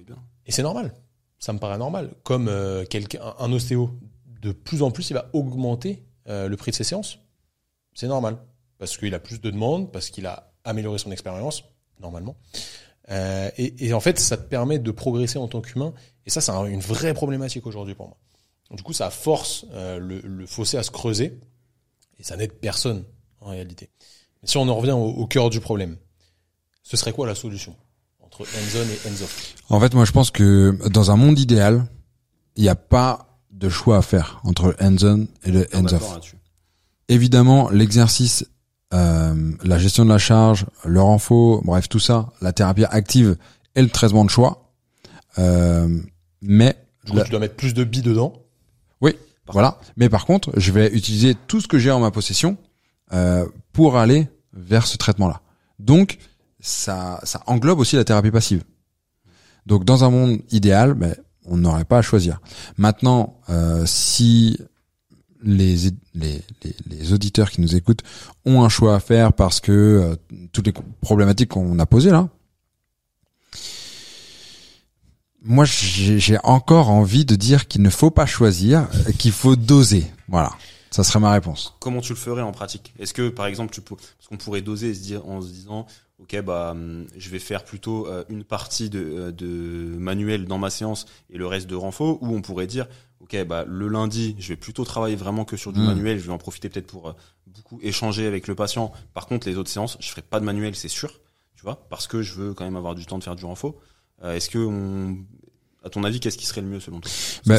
Bien. 0.06 0.17
Et 0.45 0.52
c'est 0.52 0.62
normal. 0.62 0.93
Ça 1.39 1.54
me 1.54 1.58
paraît 1.60 1.78
normal. 1.78 2.12
Comme 2.24 2.50
euh, 2.50 2.84
quelqu'un, 2.86 3.34
un 3.39 3.50
ostéo, 3.54 3.91
de 4.41 4.52
plus 4.52 4.84
en 4.84 4.91
plus, 4.91 5.10
il 5.10 5.13
va 5.13 5.30
augmenter 5.32 6.04
euh, 6.28 6.50
le 6.50 6.58
prix 6.58 6.71
de 6.71 6.76
ses 6.76 6.84
séances. 6.84 7.19
C'est 7.93 8.08
normal. 8.08 8.38
Parce 8.78 8.98
qu'il 8.98 9.13
a 9.15 9.19
plus 9.19 9.39
de 9.39 9.50
demandes, 9.50 9.89
parce 9.89 10.10
qu'il 10.10 10.26
a 10.26 10.52
amélioré 10.65 10.98
son 10.98 11.12
expérience, 11.12 11.63
normalement. 12.02 12.36
Euh, 13.10 13.50
et, 13.58 13.88
et 13.88 13.93
en 13.93 14.00
fait, 14.02 14.19
ça 14.19 14.36
te 14.36 14.43
permet 14.50 14.80
de 14.80 14.91
progresser 14.91 15.38
en 15.38 15.48
tant 15.48 15.62
qu'humain. 15.62 15.93
Et 16.26 16.30
ça, 16.30 16.41
c'est 16.41 16.52
un- 16.52 16.65
une 16.65 16.82
vraie 16.82 17.13
problématique 17.13 17.65
aujourd'hui 17.67 17.95
pour 17.95 18.08
moi. 18.08 18.17
Du 18.71 18.82
coup, 18.84 18.93
ça 18.93 19.10
force 19.10 19.65
euh, 19.73 19.99
le, 19.99 20.19
le 20.21 20.45
fossé 20.47 20.78
à 20.78 20.84
se 20.84 20.91
creuser. 20.91 21.39
Et 22.19 22.23
ça 22.23 22.36
n'aide 22.38 22.54
personne, 22.54 23.04
en 23.41 23.49
réalité. 23.49 23.89
Mais 24.41 24.47
si 24.47 24.58
on 24.58 24.67
en 24.69 24.75
revient 24.75 24.91
au, 24.93 25.06
au 25.08 25.28
cœur 25.28 25.49
du 25.49 25.60
problème, 25.60 25.97
ce 26.84 26.97
serait 26.97 27.12
quoi 27.13 27.28
la 27.28 27.36
solution 27.36 27.75
entre 28.21 28.41
end-zone 28.43 28.88
et 28.89 29.08
hands-off 29.08 29.56
En 29.69 29.80
fait, 29.80 29.93
moi, 29.93 30.06
je 30.06 30.12
pense 30.12 30.32
que 30.32 30.78
dans 30.89 31.12
un 31.12 31.15
monde 31.15 31.38
idéal, 31.39 31.86
il 32.56 32.63
n'y 32.63 32.69
a 32.69 32.75
pas 32.75 33.38
de 33.51 33.69
choix 33.69 33.97
à 33.97 34.01
faire 34.01 34.39
entre 34.43 34.75
hands-on 34.82 35.28
et 35.43 35.51
le 35.51 35.67
là-dessus. 36.13 36.38
Évidemment, 37.08 37.69
l'exercice, 37.69 38.45
euh, 38.93 39.51
la 39.63 39.78
gestion 39.78 40.06
de 40.06 40.10
la 40.10 40.17
charge, 40.17 40.65
le 40.86 41.01
renfort, 41.01 41.62
bref, 41.63 41.88
tout 41.88 41.99
ça, 41.99 42.32
la 42.41 42.51
thérapie 42.54 42.86
active 42.86 43.38
et 43.75 43.82
le 43.82 43.89
traitement 43.89 44.25
de 44.25 44.30
choix. 44.30 44.73
Euh, 45.38 46.01
mais 46.41 46.75
Du 47.04 47.12
coup, 47.12 47.17
la- 47.17 47.23
tu 47.25 47.32
dois 47.32 47.39
mettre 47.39 47.56
plus 47.56 47.73
de 47.73 47.84
billes 47.84 48.01
dedans. 48.01 48.41
Voilà. 49.51 49.79
Mais 49.97 50.10
par 50.10 50.25
contre, 50.25 50.51
je 50.58 50.71
vais 50.71 50.91
utiliser 50.93 51.36
tout 51.47 51.62
ce 51.62 51.67
que 51.67 51.77
j'ai 51.77 51.91
en 51.91 51.99
ma 51.99 52.12
possession 52.12 52.58
euh, 53.13 53.45
pour 53.73 53.97
aller 53.97 54.27
vers 54.53 54.88
ce 54.88 54.97
traitement-là. 54.97 55.41
Donc, 55.79 56.17
ça, 56.60 57.19
ça 57.23 57.43
englobe 57.47 57.79
aussi 57.79 57.95
la 57.95 58.03
thérapie 58.03 58.31
passive. 58.31 58.63
Donc, 59.65 59.84
dans 59.84 60.03
un 60.03 60.10
monde 60.10 60.39
idéal, 60.51 60.93
ben, 60.93 61.15
on 61.45 61.58
n'aurait 61.58 61.86
pas 61.86 61.99
à 61.99 62.01
choisir. 62.01 62.39
Maintenant, 62.77 63.39
euh, 63.49 63.84
si 63.86 64.58
les, 65.43 65.75
les, 66.15 66.41
les, 66.63 66.75
les 66.89 67.13
auditeurs 67.13 67.51
qui 67.51 67.62
nous 67.62 67.75
écoutent 67.75 68.01
ont 68.45 68.63
un 68.63 68.69
choix 68.69 68.95
à 68.95 68.99
faire 68.99 69.34
parce 69.34 69.60
que 69.60 69.71
euh, 69.71 70.15
toutes 70.51 70.65
les 70.65 70.73
problématiques 71.01 71.49
qu'on 71.49 71.77
a 71.77 71.86
posées 71.86 72.10
là, 72.10 72.29
moi 75.45 75.63
j'ai 75.65 76.38
encore 76.43 76.89
envie 76.89 77.23
de 77.25 77.36
dire 77.36 77.67
qu'il 77.67 77.81
ne 77.81 77.89
faut 77.89 78.12
pas 78.12 78.25
choisir, 78.25 78.88
qu'il 79.19 79.31
faut 79.31 79.55
doser. 79.55 80.05
Voilà, 80.27 80.51
ça 80.91 81.03
serait 81.03 81.19
ma 81.19 81.31
réponse. 81.31 81.75
Comment 81.79 82.01
tu 82.01 82.13
le 82.13 82.17
ferais 82.17 82.41
en 82.41 82.51
pratique? 82.51 82.93
Est-ce 82.99 83.13
que, 83.13 83.29
par 83.29 83.45
exemple, 83.45 83.73
tu 83.73 83.81
peux, 83.81 83.95
parce 83.95 84.27
qu'on 84.27 84.38
pourrait 84.38 84.62
doser 84.62 84.89
et 84.89 84.93
se 84.95 85.01
dire, 85.01 85.25
en 85.27 85.41
se 85.41 85.47
disant, 85.47 85.86
ok, 86.19 86.41
bah, 86.41 86.71
hum, 86.71 87.05
je 87.15 87.29
vais 87.29 87.39
faire 87.39 87.63
plutôt 87.63 88.08
euh, 88.08 88.23
une 88.29 88.43
partie 88.43 88.89
de, 88.89 88.99
euh, 88.99 89.31
de 89.31 89.95
manuel 89.97 90.45
dans 90.45 90.58
ma 90.58 90.69
séance 90.69 91.05
et 91.29 91.38
le 91.38 91.45
reste 91.45 91.67
de 91.67 91.75
renfort, 91.75 92.21
ou 92.23 92.36
on 92.36 92.41
pourrait 92.41 92.67
dire, 92.67 92.88
ok, 93.21 93.45
bah, 93.45 93.65
le 93.67 93.88
lundi, 93.88 94.36
je 94.39 94.49
vais 94.49 94.55
plutôt 94.55 94.84
travailler 94.84 95.15
vraiment 95.15 95.45
que 95.45 95.58
sur 95.58 95.71
du 95.73 95.79
Mm. 95.79 95.86
manuel, 95.86 96.19
je 96.19 96.25
vais 96.25 96.34
en 96.34 96.38
profiter 96.39 96.69
peut-être 96.69 96.88
pour 96.88 97.10
euh, 97.10 97.13
beaucoup 97.47 97.79
échanger 97.84 98.25
avec 98.25 98.47
le 98.47 98.55
patient. 98.55 98.91
Par 99.13 99.27
contre, 99.27 99.47
les 99.47 99.58
autres 99.58 99.69
séances, 99.69 99.97
je 99.99 100.08
ferai 100.10 100.21
pas 100.23 100.39
de 100.39 100.45
manuel, 100.45 100.75
c'est 100.75 100.88
sûr, 100.88 101.12
tu 101.55 101.62
vois, 101.63 101.86
parce 101.89 102.08
que 102.08 102.21
je 102.23 102.34
veux 102.34 102.53
quand 102.55 102.65
même 102.65 102.75
avoir 102.77 102.95
du 102.95 103.05
temps 103.05 103.19
de 103.19 103.23
faire 103.23 103.36
du 103.36 103.45
renfort. 103.45 103.75
Euh, 104.23 104.34
Est-ce 104.36 104.49
que 104.49 104.58
on, 104.60 105.17
à 105.84 105.89
ton 105.89 106.04
avis, 106.04 106.19
qu'est-ce 106.19 106.38
qui 106.38 106.45
serait 106.45 106.62
le 106.62 106.67
mieux 106.67 106.80
selon 106.80 106.99
toi? 106.99 107.12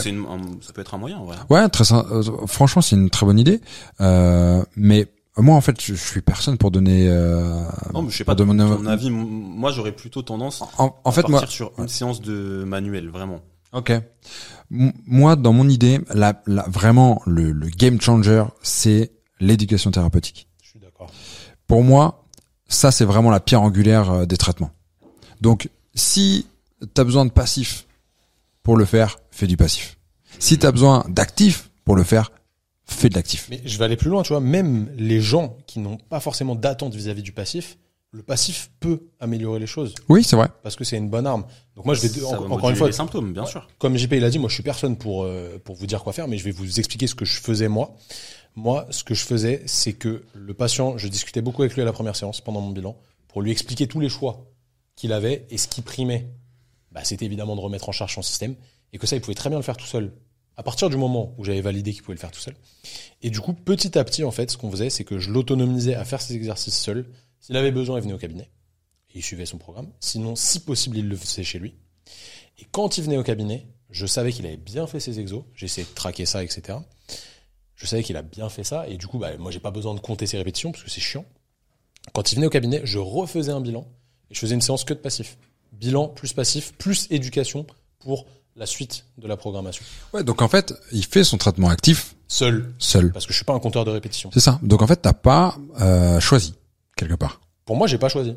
Une- 0.07 0.27
un- 0.27 0.61
ça 0.63 0.73
peut 0.73 0.81
être 0.81 0.95
un 0.95 0.99
moyen, 0.99 1.19
en 1.19 1.25
vrai. 1.25 1.37
Ouais, 1.51 1.69
très 1.69 1.85
euh, 1.93 2.23
franchement, 2.47 2.83
c'est 2.83 2.97
une 2.97 3.11
très 3.11 3.27
bonne 3.27 3.39
idée. 3.39 3.61
Euh, 4.01 4.65
mais 4.75 5.07
moi, 5.37 5.55
en 5.55 5.61
fait, 5.61 5.81
je, 5.81 5.95
je 5.95 6.03
suis 6.05 6.23
personne 6.23 6.57
pour 6.59 6.71
donner. 6.71 7.09
Euh, 7.09 7.63
Non, 7.93 8.03
mais 8.03 8.11
je 8.11 8.17
sais 8.17 8.25
pas, 8.25 8.35
ton, 8.35 8.45
demander- 8.47 8.77
ton 8.77 8.87
avis, 8.87 9.11
moi 9.11 9.71
j'aurais 9.71 9.93
plutôt 9.93 10.23
tendance 10.23 10.63
En, 10.63 10.97
en 11.05 11.11
à 11.11 11.13
fait, 11.13 11.23
partir 11.23 11.31
moi, 11.41 11.47
sur 11.47 11.73
une 11.79 11.89
séance 11.89 12.21
de 12.23 12.65
manuel, 12.67 13.11
vraiment. 13.11 13.41
Ok. 13.73 13.91
M- 13.91 14.93
Moi, 15.07 15.37
dans 15.37 15.53
mon 15.53 15.69
idée, 15.69 16.01
la, 16.15 16.43
la, 16.47 16.65
vraiment, 16.69 17.21
le, 17.27 17.53
le 17.53 17.69
game 17.69 18.01
changer, 18.01 18.45
c'est 18.63 19.13
l'éducation 19.39 19.91
thérapeutique. 19.91 20.49
Je 20.63 20.71
suis 20.71 20.81
d'accord. 20.81 21.11
Pour 21.67 21.85
moi, 21.85 22.25
ça, 22.69 22.91
c'est 22.91 23.05
vraiment 23.05 23.31
la 23.31 23.39
pierre 23.41 23.61
angulaire 23.63 24.11
euh, 24.11 24.25
des 24.27 24.37
traitements. 24.39 24.71
Donc, 25.43 25.69
si 25.97 26.47
tu 26.95 27.01
as 27.01 27.05
besoin 27.05 27.25
de 27.25 27.31
passif 27.31 27.87
pour 28.63 28.77
le 28.77 28.85
faire, 28.85 29.19
fais 29.33 29.47
du 29.49 29.57
passif. 29.57 29.99
Si 30.39 30.59
tu 30.59 30.67
as 30.67 30.73
besoin 30.73 31.05
d'actif 31.09 31.71
pour 31.85 31.97
le 31.97 32.05
faire, 32.05 32.31
fais 32.85 33.09
de 33.09 33.15
l'actif. 33.15 33.47
Mais 33.51 33.61
je 33.65 33.79
vais 33.79 33.85
aller 33.85 33.97
plus 33.97 34.11
loin, 34.11 34.23
tu 34.23 34.29
vois. 34.29 34.41
Même 34.41 34.89
les 34.97 35.21
gens 35.21 35.57
qui 35.67 35.79
n'ont 35.81 35.97
pas 35.97 36.21
forcément 36.21 36.55
d'attente 36.55 36.95
vis-à-vis 36.95 37.23
du 37.23 37.33
passif, 37.33 37.79
le 38.13 38.23
passif 38.23 38.71
peut 38.81 39.01
améliorer 39.21 39.59
les 39.59 39.67
choses 39.67 39.95
Oui, 40.09 40.23
c'est 40.23 40.37
vrai. 40.37 40.49
parce 40.63 40.77
que 40.77 40.85
c'est 40.85 40.97
une 40.97 41.09
bonne 41.11 41.27
arme. 41.27 41.45
Donc 41.75 41.85
moi, 41.85 41.95
je 41.95 42.01
vais 42.03 42.09
Ça 42.09 42.27
en- 42.39 42.43
va 42.49 42.55
encore 42.55 42.71
une 42.71 42.77
fois, 42.77 42.87
les 42.87 42.93
symptômes, 42.93 43.33
bien 43.33 43.45
sûr. 43.47 43.67
comme 43.79 43.97
JP 43.97 44.13
il 44.13 44.25
a 44.25 44.31
dit, 44.31 44.39
moi 44.39 44.49
je 44.49 44.55
suis 44.55 44.63
personne 44.63 44.97
pour 44.97 45.25
euh, 45.25 45.59
pour 45.65 45.75
vous 45.77 45.87
dire 45.87 46.03
quoi 46.03 46.13
faire, 46.13 46.29
mais 46.29 46.39
je 46.39 46.45
vais 46.45 46.51
vous 46.53 46.79
expliquer 46.79 47.07
ce 47.09 47.15
que 47.15 47.25
je 47.25 47.41
faisais 47.41 47.69
moi. 47.69 47.95
Moi, 48.55 48.87
ce 48.91 49.05
que 49.05 49.15
je 49.15 49.23
faisais, 49.25 49.63
c'est 49.67 49.93
que 49.93 50.23
le 50.35 50.55
patient, 50.55 50.97
je 50.97 51.09
discutais 51.09 51.43
beaucoup 51.43 51.63
avec 51.63 51.75
lui 51.75 51.83
à 51.83 51.85
la 51.85 51.93
première 51.93 52.17
séance 52.17 52.41
pendant 52.41 52.61
mon 52.63 52.71
bilan 52.71 52.97
pour 53.29 53.43
lui 53.43 53.51
expliquer 53.51 53.87
tous 53.87 54.01
les 54.01 54.09
choix 54.09 54.47
qu'il 54.97 55.13
avait 55.13 55.47
et 55.51 55.59
ce 55.59 55.69
qui 55.69 55.83
primait. 55.83 56.29
Bah, 56.91 57.05
c'était 57.05 57.27
évidemment 57.27 57.55
de 57.55 57.61
remettre 57.61 57.89
en 57.89 57.93
charge 57.93 58.15
son 58.15 58.23
système 58.23 58.57
et 58.93 58.99
que 58.99 59.07
ça, 59.07 59.15
il 59.15 59.21
pouvait 59.21 59.35
très 59.35 59.51
bien 59.51 59.59
le 59.59 59.65
faire 59.65 59.77
tout 59.77 59.87
seul. 59.87 60.15
À 60.57 60.63
partir 60.63 60.89
du 60.89 60.97
moment 60.97 61.35
où 61.37 61.45
j'avais 61.45 61.61
validé 61.61 61.93
qu'il 61.93 62.03
pouvait 62.03 62.15
le 62.15 62.21
faire 62.21 62.31
tout 62.31 62.41
seul. 62.41 62.55
Et 63.23 63.29
du 63.29 63.41
coup, 63.41 63.53
petit 63.53 63.99
à 63.99 64.05
petit, 64.05 64.25
en 64.25 64.31
fait, 64.31 64.51
ce 64.51 64.57
qu'on 64.57 64.71
faisait, 64.71 64.89
c'est 64.89 65.05
que 65.05 65.19
je 65.19 65.31
l'autonomisais 65.31 65.95
à 65.95 66.05
faire 66.07 66.23
ses 66.23 66.35
exercices 66.35 66.79
seul. 66.79 67.11
S'il 67.41 67.57
avait 67.57 67.73
besoin, 67.73 67.99
il 67.99 68.03
venait 68.03 68.15
au 68.15 68.19
cabinet 68.19 68.51
et 69.15 69.19
il 69.19 69.23
suivait 69.23 69.45
son 69.45 69.59
programme. 69.59 69.93
Sinon, 70.01 70.35
si 70.35 70.61
possible, 70.61 70.97
il 70.97 71.09
le 71.09 71.17
faisait 71.17 71.45
chez 71.45 71.59
lui. 71.59 71.75
Et 72.59 72.65
quand 72.71 72.97
il 72.97 73.05
venait 73.05 73.19
au 73.19 73.23
cabinet, 73.23 73.67
je 73.91 74.07
savais 74.07 74.33
qu'il 74.33 74.47
avait 74.47 74.57
bien 74.57 74.87
fait 74.87 75.01
ses 75.01 75.21
exos. 75.21 75.45
J'essayais 75.55 75.87
de 75.87 75.95
traquer 75.95 76.25
ça, 76.25 76.43
etc. 76.43 76.79
Je 77.75 77.87
savais 77.87 78.03
qu'il 78.03 78.17
a 78.17 78.23
bien 78.23 78.49
fait 78.49 78.65
ça. 78.65 78.89
Et 78.89 78.97
du 78.97 79.07
coup, 79.07 79.19
bah, 79.19 79.37
moi, 79.37 79.51
j'ai 79.51 79.61
pas 79.61 79.71
besoin 79.71 79.95
de 79.95 80.01
compter 80.01 80.27
ses 80.27 80.39
répétitions 80.39 80.73
parce 80.73 80.83
que 80.83 80.91
c'est 80.91 81.03
chiant. 81.03 81.27
Quand 82.15 82.33
il 82.33 82.37
venait 82.37 82.47
au 82.47 82.51
cabinet, 82.51 82.81
je 82.85 82.99
refaisais 82.99 83.53
un 83.53 83.61
bilan 83.61 83.87
et 84.31 84.35
je 84.35 84.39
faisais 84.41 84.55
une 84.55 84.61
séance 84.61 84.85
que 84.85 84.95
de 84.95 84.99
passif. 84.99 85.37
Bilan 85.73 86.09
plus 86.09 86.33
passif, 86.33 86.73
plus 86.79 87.07
éducation 87.11 87.67
pour 87.99 88.27
la 88.55 88.65
suite 88.67 89.05
de 89.19 89.27
la 89.29 89.37
programmation. 89.37 89.85
Ouais, 90.15 90.25
donc 90.25 90.41
en 90.41 90.49
fait, 90.49 90.73
il 90.93 91.05
fait 91.05 91.25
son 91.25 91.37
traitement 91.37 91.69
actif 91.69 92.15
Seul, 92.29 92.75
seul. 92.79 93.13
parce 93.13 93.27
que 93.27 93.33
je 93.33 93.37
suis 93.37 93.45
pas 93.45 93.53
un 93.53 93.61
compteur 93.61 93.85
de 93.85 93.91
répétitions. 93.91 94.31
C'est 94.33 94.41
ça. 94.41 94.59
Donc 94.63 94.81
en 94.83 94.87
fait, 94.87 94.97
t'as 94.97 95.13
pas 95.13 95.57
euh, 95.81 96.19
choisi 96.21 96.55
quelque 96.97 97.15
part. 97.15 97.41
Pour 97.67 97.77
moi, 97.77 97.87
j'ai 97.87 97.99
pas 97.99 98.09
choisi. 98.09 98.35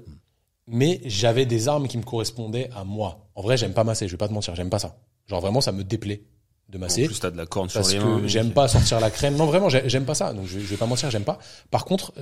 Mais 0.67 1.01
j'avais 1.05 1.45
des 1.45 1.67
armes 1.67 1.87
qui 1.87 1.97
me 1.97 2.03
correspondaient 2.03 2.69
à 2.75 2.83
moi. 2.83 3.27
En 3.35 3.41
vrai, 3.41 3.57
j'aime 3.57 3.73
pas 3.73 3.83
masser, 3.83 4.07
je 4.07 4.11
vais 4.13 4.17
pas 4.17 4.27
te 4.27 4.33
mentir, 4.33 4.53
j'aime 4.55 4.69
pas 4.69 4.77
ça. 4.79 4.97
Genre 5.27 5.39
vraiment, 5.41 5.61
ça 5.61 5.71
me 5.71 5.83
déplaît 5.83 6.21
de 6.67 6.77
En 6.77 6.81
masser. 6.81 7.05
plus, 7.05 7.19
t'as 7.19 7.31
de 7.31 7.37
la 7.37 7.45
corne 7.47 7.69
sur 7.69 7.79
parce 7.79 7.93
les 7.93 7.99
que 7.99 8.03
mains. 8.03 8.27
j'aime 8.27 8.51
pas 8.51 8.67
sortir 8.67 8.99
la 8.99 9.09
crème. 9.09 9.35
Non, 9.35 9.45
vraiment, 9.47 9.69
j'ai- 9.69 9.87
j'aime 9.89 10.05
pas 10.05 10.13
ça. 10.15 10.33
Donc, 10.33 10.45
je, 10.45 10.59
je 10.59 10.65
vais 10.65 10.77
pas 10.77 10.85
mentir, 10.85 11.09
j'aime 11.09 11.23
pas. 11.23 11.39
Par 11.71 11.85
contre, 11.85 12.13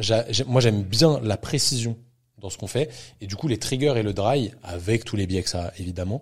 moi, 0.47 0.61
j'aime 0.61 0.83
bien 0.83 1.19
la 1.23 1.35
précision 1.35 1.97
dans 2.37 2.49
ce 2.49 2.57
qu'on 2.57 2.67
fait. 2.67 2.89
Et 3.21 3.27
du 3.27 3.35
coup, 3.35 3.47
les 3.47 3.57
triggers 3.57 3.93
et 3.97 4.03
le 4.03 4.13
dry, 4.13 4.51
avec 4.63 5.05
tous 5.05 5.15
les 5.15 5.27
biais 5.27 5.43
que 5.43 5.49
ça 5.49 5.67
a, 5.67 5.73
évidemment, 5.77 6.21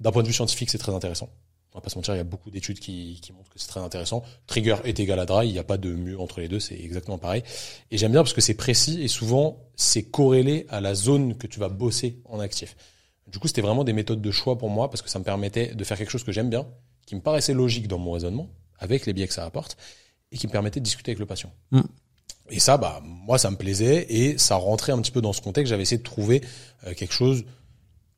d'un 0.00 0.12
point 0.12 0.22
de 0.22 0.28
vue 0.28 0.34
scientifique, 0.34 0.70
c'est 0.70 0.78
très 0.78 0.94
intéressant. 0.94 1.28
On 1.72 1.78
va 1.78 1.82
pas 1.82 1.90
se 1.90 1.96
mentir, 1.96 2.14
il 2.14 2.18
y 2.18 2.20
a 2.20 2.24
beaucoup 2.24 2.50
d'études 2.50 2.78
qui, 2.78 3.18
qui 3.20 3.32
montrent 3.32 3.50
que 3.50 3.58
c'est 3.58 3.66
très 3.66 3.80
intéressant. 3.80 4.22
Trigger 4.46 4.76
est 4.84 5.00
égal 5.00 5.18
à 5.18 5.26
dry, 5.26 5.48
il 5.48 5.52
n'y 5.52 5.58
a 5.58 5.64
pas 5.64 5.76
de 5.76 5.92
mieux 5.92 6.20
entre 6.20 6.40
les 6.40 6.46
deux, 6.46 6.60
c'est 6.60 6.78
exactement 6.78 7.18
pareil. 7.18 7.42
Et 7.90 7.98
j'aime 7.98 8.12
bien 8.12 8.22
parce 8.22 8.32
que 8.32 8.40
c'est 8.40 8.54
précis 8.54 9.02
et 9.02 9.08
souvent, 9.08 9.58
c'est 9.74 10.04
corrélé 10.04 10.66
à 10.68 10.80
la 10.80 10.94
zone 10.94 11.36
que 11.36 11.48
tu 11.48 11.58
vas 11.58 11.68
bosser 11.68 12.20
en 12.26 12.38
actif. 12.38 12.76
Du 13.26 13.40
coup, 13.40 13.48
c'était 13.48 13.62
vraiment 13.62 13.82
des 13.82 13.92
méthodes 13.92 14.22
de 14.22 14.30
choix 14.30 14.56
pour 14.56 14.70
moi 14.70 14.88
parce 14.88 15.02
que 15.02 15.10
ça 15.10 15.18
me 15.18 15.24
permettait 15.24 15.74
de 15.74 15.82
faire 15.82 15.98
quelque 15.98 16.10
chose 16.10 16.22
que 16.22 16.30
j'aime 16.30 16.48
bien, 16.48 16.64
qui 17.06 17.16
me 17.16 17.20
paraissait 17.20 17.54
logique 17.54 17.88
dans 17.88 17.98
mon 17.98 18.12
raisonnement, 18.12 18.48
avec 18.78 19.04
les 19.06 19.12
biais 19.12 19.26
que 19.26 19.34
ça 19.34 19.44
apporte, 19.44 19.76
et 20.30 20.38
qui 20.38 20.46
me 20.46 20.52
permettait 20.52 20.78
de 20.78 20.84
discuter 20.84 21.10
avec 21.10 21.18
le 21.18 21.26
patient. 21.26 21.52
Mm. 21.72 21.80
Et 22.50 22.60
ça, 22.60 22.76
bah, 22.76 23.00
moi, 23.04 23.38
ça 23.38 23.50
me 23.50 23.56
plaisait 23.56 24.06
et 24.08 24.38
ça 24.38 24.56
rentrait 24.56 24.92
un 24.92 25.00
petit 25.00 25.10
peu 25.10 25.22
dans 25.22 25.32
ce 25.32 25.40
contexte. 25.40 25.70
J'avais 25.70 25.82
essayé 25.82 25.98
de 25.98 26.02
trouver 26.02 26.42
euh, 26.86 26.94
quelque 26.94 27.14
chose 27.14 27.44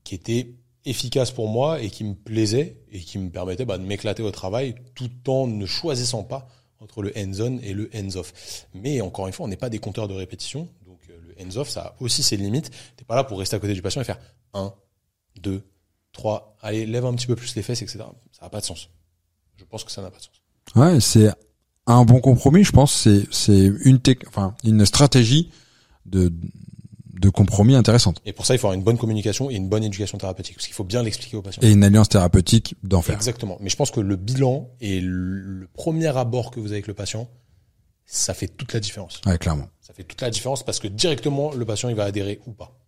qui 0.05 0.15
était 0.15 0.55
efficace 0.85 1.31
pour 1.31 1.49
moi 1.49 1.81
et 1.81 1.91
qui 1.91 2.05
me 2.05 2.15
plaisait 2.15 2.81
et 2.91 3.01
qui 3.01 3.19
me 3.19 3.31
permettait 3.31 3.65
bah, 3.65 3.79
de 3.79 3.85
m'éclater 3.85 4.23
au 4.23 4.31
travail 4.31 4.77
tout 4.95 5.11
en 5.29 5.47
ne 5.47 5.67
choisissant 5.67 6.23
pas 6.23 6.49
entre 6.81 7.03
le 7.03 7.13
hands-on 7.17 7.59
et 7.59 7.73
le 7.73 7.91
hands-off. 7.95 8.67
Mais 8.75 9.01
encore 9.01 9.27
une 9.27 9.33
fois, 9.33 9.47
on 9.47 9.49
n'est 9.49 9.57
pas 9.57 9.71
des 9.71 9.79
compteurs 9.79 10.09
de 10.09 10.15
répétition. 10.15 10.69
Donc 10.87 11.01
euh, 11.11 11.19
le 11.27 11.43
hands-off, 11.43 11.69
ça 11.69 11.81
a 11.81 11.97
aussi 12.01 12.23
ses 12.23 12.37
limites. 12.37 12.71
T'es 12.97 13.05
pas 13.05 13.17
là 13.17 13.25
pour 13.25 13.39
rester 13.39 13.57
à 13.57 13.59
côté 13.59 13.75
du 13.75 13.83
patient 13.83 14.01
et 14.01 14.05
faire 14.05 14.21
1, 14.55 14.73
2, 15.41 15.63
3, 16.13 16.57
allez, 16.63 16.87
lève 16.87 17.05
un 17.05 17.15
petit 17.15 17.27
peu 17.27 17.37
plus 17.37 17.55
les 17.57 17.63
fesses, 17.63 17.83
etc. 17.83 18.01
Ça 18.33 18.43
n'a 18.43 18.51
pas 18.51 18.61
de 18.61 18.65
sens. 18.65 18.91
Je 19.57 19.65
pense 19.65 19.85
que 19.85 19.91
ça 19.91 20.03
n'a 20.03 20.11
pas 20.11 20.19
de 20.19 20.23
sens. 20.23 20.43
Ouais, 20.75 21.01
c'est 21.01 21.31
un 21.87 22.05
bon 22.05 22.21
compromis, 22.21 22.65
je 22.65 22.73
pense. 22.73 22.93
C'est 22.93 23.27
c'est 23.31 23.73
une 23.85 24.01
enfin 24.29 24.55
une 24.65 24.85
stratégie 24.87 25.51
de 26.05 26.33
de 27.21 27.31
compromis 27.31 27.75
intéressante 27.75 28.21
Et 28.27 28.33
pour 28.33 28.47
ça, 28.47 28.55
il 28.55 28.59
faut 28.59 28.67
avoir 28.67 28.79
une 28.79 28.85
bonne 28.85 28.99
communication 28.99 29.51
et 29.51 29.55
une 29.55 29.69
bonne 29.69 29.83
éducation 29.83 30.19
thérapeutique. 30.19 30.57
Parce 30.57 30.67
qu'il 30.67 30.75
faut 30.75 30.85
bien 30.85 31.03
l'expliquer 31.03 31.37
aux 31.37 31.43
patients. 31.43 31.63
et 31.63 31.71
une 31.71 31.83
alliance 31.83 32.09
thérapeutique 32.09 32.77
d'enfer. 32.83 33.15
Exactement. 33.15 33.57
Mais 33.61 33.71
je 33.71 33.77
pense 33.77 33.91
que 33.91 34.01
le 34.01 34.17
bilan 34.17 34.69
et 34.81 35.01
le 35.01 35.67
premier 35.73 36.15
abord 36.17 36.51
que 36.51 36.61
vous 36.61 36.67
avez 36.67 36.77
avec 36.77 36.87
le 36.89 36.95
patient, 36.95 37.29
ça 38.05 38.35
fait 38.35 38.49
toute 38.49 38.73
la 38.73 38.81
différence. 38.81 39.21
Ouais, 39.27 39.39
clairement. 39.39 39.69
Ça 39.81 39.95
fait 39.95 40.05
toute 40.05 40.21
la 40.21 40.31
différence 40.31 40.63
parce 40.63 40.79
que 40.79 40.89
directement, 40.89 41.53
le 41.55 41.65
patient, 41.65 41.89
il 41.89 41.95
va 41.97 42.05
adhérer 42.05 42.41
ou 42.47 42.53
pas. 42.53 42.79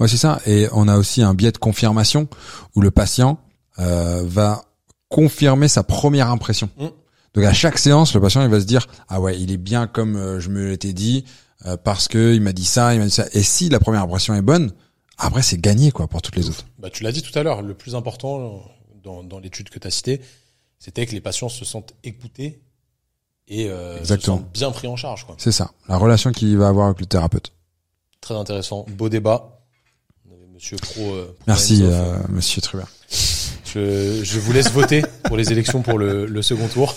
Ouais, 0.00 0.08
c'est 0.08 0.16
ça. 0.16 0.40
Et 0.46 0.68
on 0.72 0.88
a 0.88 0.96
aussi 0.96 1.22
un 1.22 1.34
biais 1.34 1.52
de 1.52 1.58
confirmation 1.58 2.28
où 2.74 2.80
le 2.80 2.90
patient 2.90 3.38
euh, 3.78 4.22
va 4.24 4.64
confirmer 5.08 5.68
sa 5.68 5.82
première 5.82 6.30
impression. 6.30 6.68
Mm. 6.78 6.86
Donc 7.36 7.44
à 7.44 7.52
chaque 7.52 7.78
séance, 7.78 8.14
le 8.14 8.20
patient 8.20 8.42
il 8.42 8.48
va 8.48 8.60
se 8.60 8.64
dire 8.64 8.86
ah 9.08 9.20
ouais, 9.20 9.38
il 9.38 9.52
est 9.52 9.58
bien 9.58 9.86
comme 9.86 10.16
euh, 10.16 10.40
je 10.40 10.48
me 10.48 10.68
l'étais 10.70 10.92
dit 10.94 11.24
euh, 11.66 11.76
parce 11.76 12.08
que 12.08 12.34
il 12.34 12.40
m'a 12.40 12.52
dit 12.52 12.64
ça, 12.64 12.94
il 12.94 12.98
m'a 12.98 13.04
dit 13.04 13.10
ça. 13.10 13.26
Et 13.32 13.42
si 13.42 13.68
la 13.68 13.78
première 13.78 14.02
impression 14.02 14.34
est 14.34 14.42
bonne, 14.42 14.72
après 15.18 15.42
c'est 15.42 15.60
gagné 15.60 15.92
quoi 15.92 16.08
pour 16.08 16.22
toutes 16.22 16.36
les 16.36 16.48
autres. 16.48 16.64
Bah, 16.78 16.90
tu 16.90 17.02
l'as 17.04 17.12
dit 17.12 17.22
tout 17.22 17.38
à 17.38 17.42
l'heure, 17.42 17.62
le 17.62 17.74
plus 17.74 17.94
important 17.94 18.62
dans, 19.04 19.22
dans 19.22 19.38
l'étude 19.38 19.68
que 19.68 19.78
tu 19.78 19.86
as 19.86 19.90
citée, 19.90 20.20
c'était 20.78 21.06
que 21.06 21.12
les 21.12 21.20
patients 21.20 21.48
se 21.48 21.64
sentent 21.64 21.92
écoutés 22.04 22.60
et 23.48 23.68
euh, 23.68 24.02
se 24.04 24.18
sentent 24.18 24.50
bien 24.52 24.70
pris 24.70 24.88
en 24.88 24.96
charge. 24.96 25.24
Quoi. 25.26 25.36
C'est 25.38 25.52
ça, 25.52 25.72
la 25.88 25.98
relation 25.98 26.32
qu'il 26.32 26.56
va 26.56 26.68
avoir 26.68 26.86
avec 26.86 27.00
le 27.00 27.06
thérapeute. 27.06 27.52
Très 28.20 28.34
intéressant. 28.34 28.86
Beau 28.88 29.08
débat. 29.08 29.60
Monsieur 30.54 30.78
Pro. 30.78 31.02
euh, 31.14 31.26
Pro 31.26 31.44
Merci 31.46 31.80
euh, 31.82 32.16
Monsieur 32.30 32.62
Trubert. 32.62 32.88
Je, 33.66 34.22
je 34.22 34.38
vous 34.38 34.52
laisse 34.52 34.70
voter 34.70 35.02
pour 35.24 35.36
les 35.36 35.52
élections 35.52 35.82
pour 35.82 35.98
le, 35.98 36.24
le 36.26 36.42
second 36.42 36.68
tour. 36.68 36.94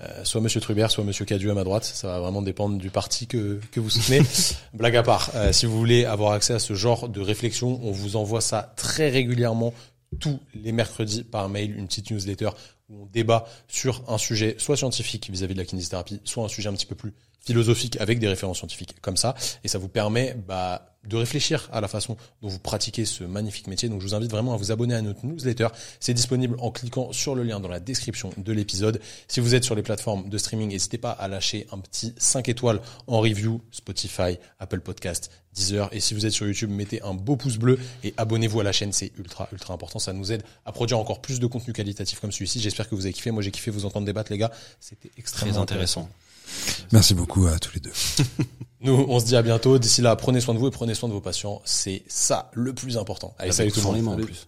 Euh, 0.00 0.24
soit 0.24 0.40
Monsieur 0.40 0.60
Trubert, 0.60 0.90
soit 0.90 1.04
Monsieur 1.04 1.24
Cadieu 1.24 1.50
à 1.50 1.54
ma 1.54 1.64
droite. 1.64 1.84
Ça 1.84 2.08
va 2.08 2.20
vraiment 2.20 2.42
dépendre 2.42 2.78
du 2.78 2.90
parti 2.90 3.26
que, 3.26 3.60
que 3.72 3.80
vous 3.80 3.90
soutenez. 3.90 4.20
Blague 4.74 4.96
à 4.96 5.02
part, 5.02 5.30
euh, 5.34 5.52
si 5.52 5.66
vous 5.66 5.76
voulez 5.76 6.04
avoir 6.04 6.32
accès 6.32 6.54
à 6.54 6.58
ce 6.58 6.74
genre 6.74 7.08
de 7.08 7.20
réflexion, 7.20 7.80
on 7.82 7.90
vous 7.90 8.16
envoie 8.16 8.40
ça 8.40 8.72
très 8.76 9.10
régulièrement 9.10 9.74
tous 10.20 10.38
les 10.54 10.72
mercredis 10.72 11.24
par 11.24 11.48
mail, 11.48 11.76
une 11.76 11.86
petite 11.88 12.10
newsletter 12.10 12.50
où 12.88 13.02
on 13.02 13.06
débat 13.06 13.46
sur 13.66 14.02
un 14.08 14.18
sujet 14.18 14.54
soit 14.58 14.76
scientifique 14.76 15.28
vis-à-vis 15.30 15.54
de 15.54 15.58
la 15.58 15.64
kinésithérapie, 15.64 16.20
soit 16.24 16.44
un 16.44 16.48
sujet 16.48 16.68
un 16.68 16.74
petit 16.74 16.86
peu 16.86 16.94
plus 16.94 17.12
philosophique 17.44 17.96
avec 18.00 18.18
des 18.18 18.28
références 18.28 18.58
scientifiques 18.58 18.96
comme 19.00 19.16
ça. 19.16 19.34
Et 19.62 19.68
ça 19.68 19.78
vous 19.78 19.88
permet 19.88 20.36
bah, 20.46 20.94
de 21.06 21.16
réfléchir 21.16 21.68
à 21.72 21.80
la 21.80 21.88
façon 21.88 22.16
dont 22.42 22.48
vous 22.48 22.58
pratiquez 22.58 23.04
ce 23.04 23.24
magnifique 23.24 23.66
métier. 23.66 23.88
Donc 23.88 24.00
je 24.00 24.06
vous 24.06 24.14
invite 24.14 24.30
vraiment 24.30 24.54
à 24.54 24.56
vous 24.56 24.72
abonner 24.72 24.94
à 24.94 25.02
notre 25.02 25.24
newsletter. 25.26 25.68
C'est 26.00 26.14
disponible 26.14 26.56
en 26.60 26.70
cliquant 26.70 27.12
sur 27.12 27.34
le 27.34 27.42
lien 27.42 27.60
dans 27.60 27.68
la 27.68 27.80
description 27.80 28.30
de 28.36 28.52
l'épisode. 28.52 29.00
Si 29.28 29.40
vous 29.40 29.54
êtes 29.54 29.64
sur 29.64 29.74
les 29.74 29.82
plateformes 29.82 30.28
de 30.28 30.38
streaming, 30.38 30.70
n'hésitez 30.70 30.98
pas 30.98 31.10
à 31.10 31.28
lâcher 31.28 31.66
un 31.72 31.78
petit 31.78 32.14
5 32.16 32.48
étoiles 32.48 32.80
en 33.06 33.20
review, 33.20 33.60
Spotify, 33.70 34.38
Apple 34.58 34.80
Podcast, 34.80 35.30
Deezer. 35.52 35.88
Et 35.92 36.00
si 36.00 36.14
vous 36.14 36.26
êtes 36.26 36.32
sur 36.32 36.46
YouTube, 36.46 36.70
mettez 36.70 37.02
un 37.02 37.14
beau 37.14 37.36
pouce 37.36 37.58
bleu 37.58 37.78
et 38.02 38.14
abonnez-vous 38.16 38.60
à 38.60 38.64
la 38.64 38.72
chaîne. 38.72 38.92
C'est 38.92 39.12
ultra, 39.18 39.48
ultra 39.52 39.74
important. 39.74 39.98
Ça 39.98 40.12
nous 40.12 40.32
aide 40.32 40.42
à 40.64 40.72
produire 40.72 40.98
encore 40.98 41.20
plus 41.20 41.38
de 41.38 41.46
contenu 41.46 41.72
qualitatif 41.72 42.20
comme 42.20 42.32
celui-ci. 42.32 42.60
J'espère 42.60 42.88
que 42.88 42.94
vous 42.94 43.04
avez 43.04 43.12
kiffé. 43.12 43.30
Moi, 43.30 43.42
j'ai 43.42 43.50
kiffé 43.50 43.70
vous 43.70 43.84
entendre 43.84 44.06
débattre, 44.06 44.32
les 44.32 44.38
gars. 44.38 44.50
C'était 44.80 45.10
extrêmement 45.18 45.52
Très 45.52 45.60
intéressant. 45.60 46.08
Merci 46.92 47.14
beaucoup 47.14 47.46
à 47.46 47.58
tous 47.58 47.74
les 47.74 47.80
deux. 47.80 47.92
Nous, 48.80 49.06
on 49.08 49.18
se 49.18 49.24
dit 49.24 49.36
à 49.36 49.42
bientôt. 49.42 49.78
D'ici 49.78 50.02
là, 50.02 50.14
prenez 50.14 50.40
soin 50.40 50.54
de 50.54 50.58
vous 50.58 50.68
et 50.68 50.70
prenez 50.70 50.94
soin 50.94 51.08
de 51.08 51.14
vos 51.14 51.20
patients. 51.20 51.62
C'est 51.64 52.02
ça 52.06 52.50
le 52.52 52.74
plus 52.74 52.98
important. 52.98 53.34
Allez, 53.38 53.52
salut 53.52 53.72
tout 53.72 53.80
le 53.80 54.02
monde. 54.02 54.20
En 54.20 54.24
plus. 54.24 54.46